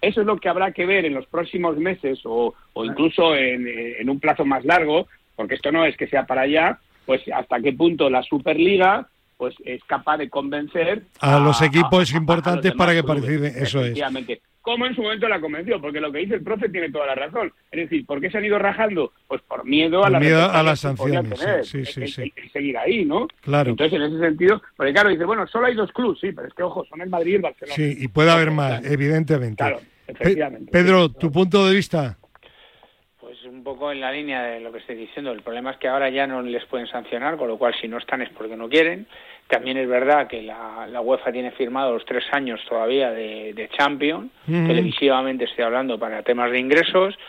[0.02, 3.68] eso es lo que habrá que ver en los próximos meses o, o incluso en,
[3.68, 7.60] en un plazo más largo, porque esto no es que sea para allá, pues hasta
[7.60, 9.08] qué punto la Superliga
[9.40, 13.54] pues es capaz de convencer a, los equipos importantes para que participen.
[13.56, 13.98] Eso es.
[14.62, 17.16] Como en su momento la convenció, porque lo que dice el profe tiene toda la
[17.16, 17.54] razón.
[17.72, 19.14] Es decir, ¿por qué se han ido rajando?
[19.30, 21.40] Pues por miedo a, a las sanciones.
[21.64, 23.30] Sí, sí, sí, seguir ahí, ¿no?
[23.40, 23.70] Claro.
[23.70, 26.54] Entonces, en ese sentido, porque claro, dice, bueno, solo hay dos clubes, sí, pero es
[26.54, 27.76] que, ojo, son el Madrid y el Barcelona.
[27.78, 29.64] Sí, y puede haber más, evidentemente.
[29.64, 30.70] Claro, efectivamente.
[30.70, 32.19] Pedro, tu punto de vista
[33.60, 35.34] un poco en la línea de lo que estoy diciendo.
[35.34, 37.98] El problema es que ahora ya no les pueden sancionar, con lo cual si no
[37.98, 39.06] están es porque no quieren.
[39.50, 43.68] También es verdad que la, la UEFA tiene firmado los tres años todavía de, de
[43.70, 47.20] Champion, televisivamente estoy hablando para temas de ingresos,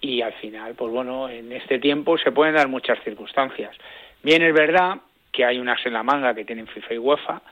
[0.00, 3.76] y al final, pues bueno, en este tiempo se pueden dar muchas circunstancias.
[4.22, 5.00] Bien es verdad
[5.32, 7.42] que hay unas en la manga que tienen FIFA y UEFA,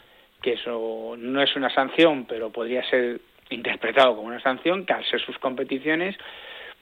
[0.41, 5.05] que eso no es una sanción, pero podría ser interpretado como una sanción, que al
[5.05, 6.17] ser sus competiciones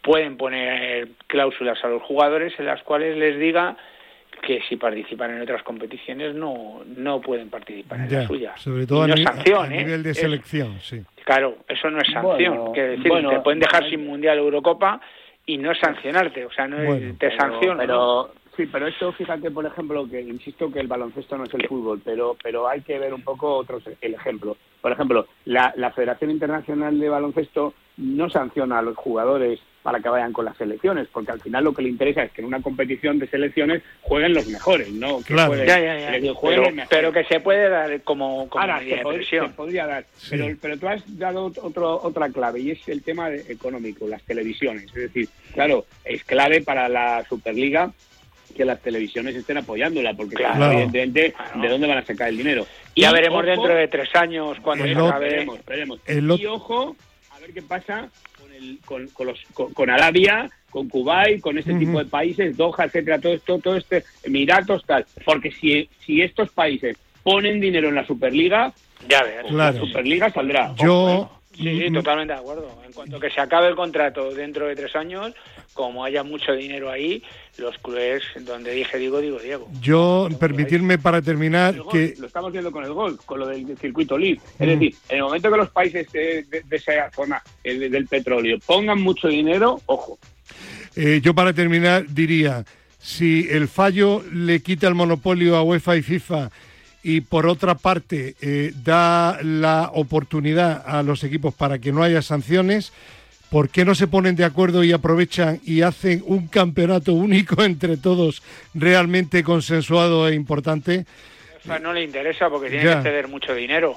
[0.05, 3.77] pueden poner cláusulas a los jugadores en las cuales les diga
[4.43, 8.57] que si participan en otras competiciones no no pueden participar en la suya.
[8.59, 9.79] Sobre todo a, sanción, a, ¿eh?
[9.79, 11.03] nivel de selección, sí.
[11.25, 12.73] Claro, eso no es sanción.
[12.75, 15.01] que decir, te pueden dejar sin Mundial Eurocopa
[15.47, 16.77] y no sancionarte, o sea, no
[17.19, 17.79] te sancionan.
[17.79, 21.67] Pero, sí, pero eso, fíjate, por ejemplo, que insisto que el baloncesto no es el
[21.67, 24.59] fútbol, pero pero hay que ver un poco otros el ejemplo.
[24.83, 30.09] Por ejemplo, la, la Federación Internacional de Baloncesto no sanciona a los jugadores para que
[30.09, 32.63] vayan con las selecciones, porque al final lo que le interesa es que en una
[32.63, 35.19] competición de selecciones jueguen los mejores, ¿no?
[35.19, 35.55] Que claro.
[35.57, 36.33] ya, ya, ya.
[36.89, 38.97] Pero, que se puede dar como, como Ahora, se,
[39.55, 40.07] podría dar.
[40.31, 44.85] Pero, pero tú has dado otro, otra clave y es el tema económico, las televisiones.
[44.87, 47.93] Es decir, claro, es clave para la Superliga
[48.57, 52.67] que las televisiones estén apoyándola, porque evidentemente, ¿de dónde van a sacar el dinero?
[52.95, 56.01] Y ya veremos dentro de tres años cuando se Veremos, veremos.
[56.09, 56.97] Y ojo,
[57.45, 58.09] ver qué pasa
[58.85, 63.35] con, con, los, con, Arabia, con Kuwait, con este tipo de países, Doha, etcétera, todo
[63.35, 65.05] esto, todo este, Emiratos, tal.
[65.25, 68.73] Porque si, si estos países ponen dinero en la Superliga,
[69.09, 70.75] ya ves, pues la Superliga saldrá.
[70.77, 71.31] Yo.
[71.57, 72.69] Sí, totalmente de acuerdo.
[72.85, 75.33] En cuanto que se acabe el contrato dentro de tres años,
[75.73, 77.23] como haya mucho dinero ahí,
[77.59, 79.69] los clubes donde dije digo, digo Diego.
[79.81, 82.15] Yo, permitirme para terminar que...
[82.19, 84.41] Lo estamos viendo con el gol, con lo del circuito LIV.
[84.59, 89.29] Es decir, en el momento que los países de, esa zona del petróleo pongan mucho
[89.29, 90.19] dinero, ojo.
[90.97, 92.65] Eh, yo para terminar diría,
[92.99, 96.51] si el fallo le quita el monopolio a UEFA y FIFA
[97.05, 102.23] y por otra parte eh, da la oportunidad a los equipos para que no haya
[102.23, 102.93] sanciones,
[103.51, 107.97] ¿Por qué no se ponen de acuerdo y aprovechan y hacen un campeonato único entre
[107.97, 108.43] todos
[108.75, 111.07] realmente consensuado e importante?
[111.81, 113.97] no le interesa porque tiene que ceder mucho dinero.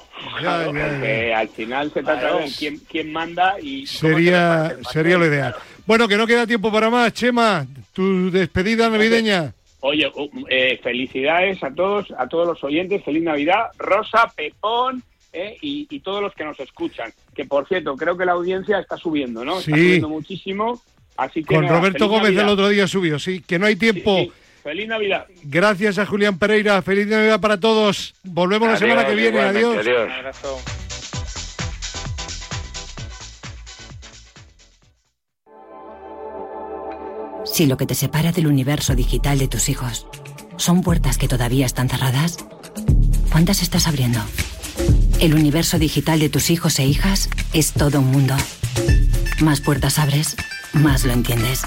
[0.64, 3.84] porque al final se trata de quién, manda y...
[3.84, 5.56] Sería, sería lo ideal.
[5.86, 7.12] Bueno, que no queda tiempo para más.
[7.12, 9.54] Chema, tu despedida navideña.
[9.80, 10.10] Oye,
[10.50, 15.02] eh, felicidades a todos, a todos los oyentes, feliz Navidad, Rosa, Pepón,
[15.32, 17.12] eh, y, todos los que nos escuchan.
[17.34, 19.58] Que por cierto, creo que la audiencia está subiendo, ¿no?
[19.58, 20.80] Está subiendo muchísimo.
[21.16, 24.26] Así que Con Roberto Gómez el otro día subió, sí, que no hay tiempo.
[24.62, 25.26] Feliz Navidad.
[25.44, 28.14] Gracias a Julián Pereira, feliz Navidad para todos.
[28.22, 29.78] Volvemos la semana que viene, adiós.
[29.78, 30.06] adiós.
[30.06, 30.87] Un abrazo.
[37.52, 40.06] Si lo que te separa del universo digital de tus hijos
[40.56, 42.38] son puertas que todavía están cerradas,
[43.30, 44.20] ¿cuántas estás abriendo?
[45.20, 48.36] El universo digital de tus hijos e hijas es todo un mundo.
[49.40, 50.36] Más puertas abres,
[50.72, 51.62] más lo entiendes.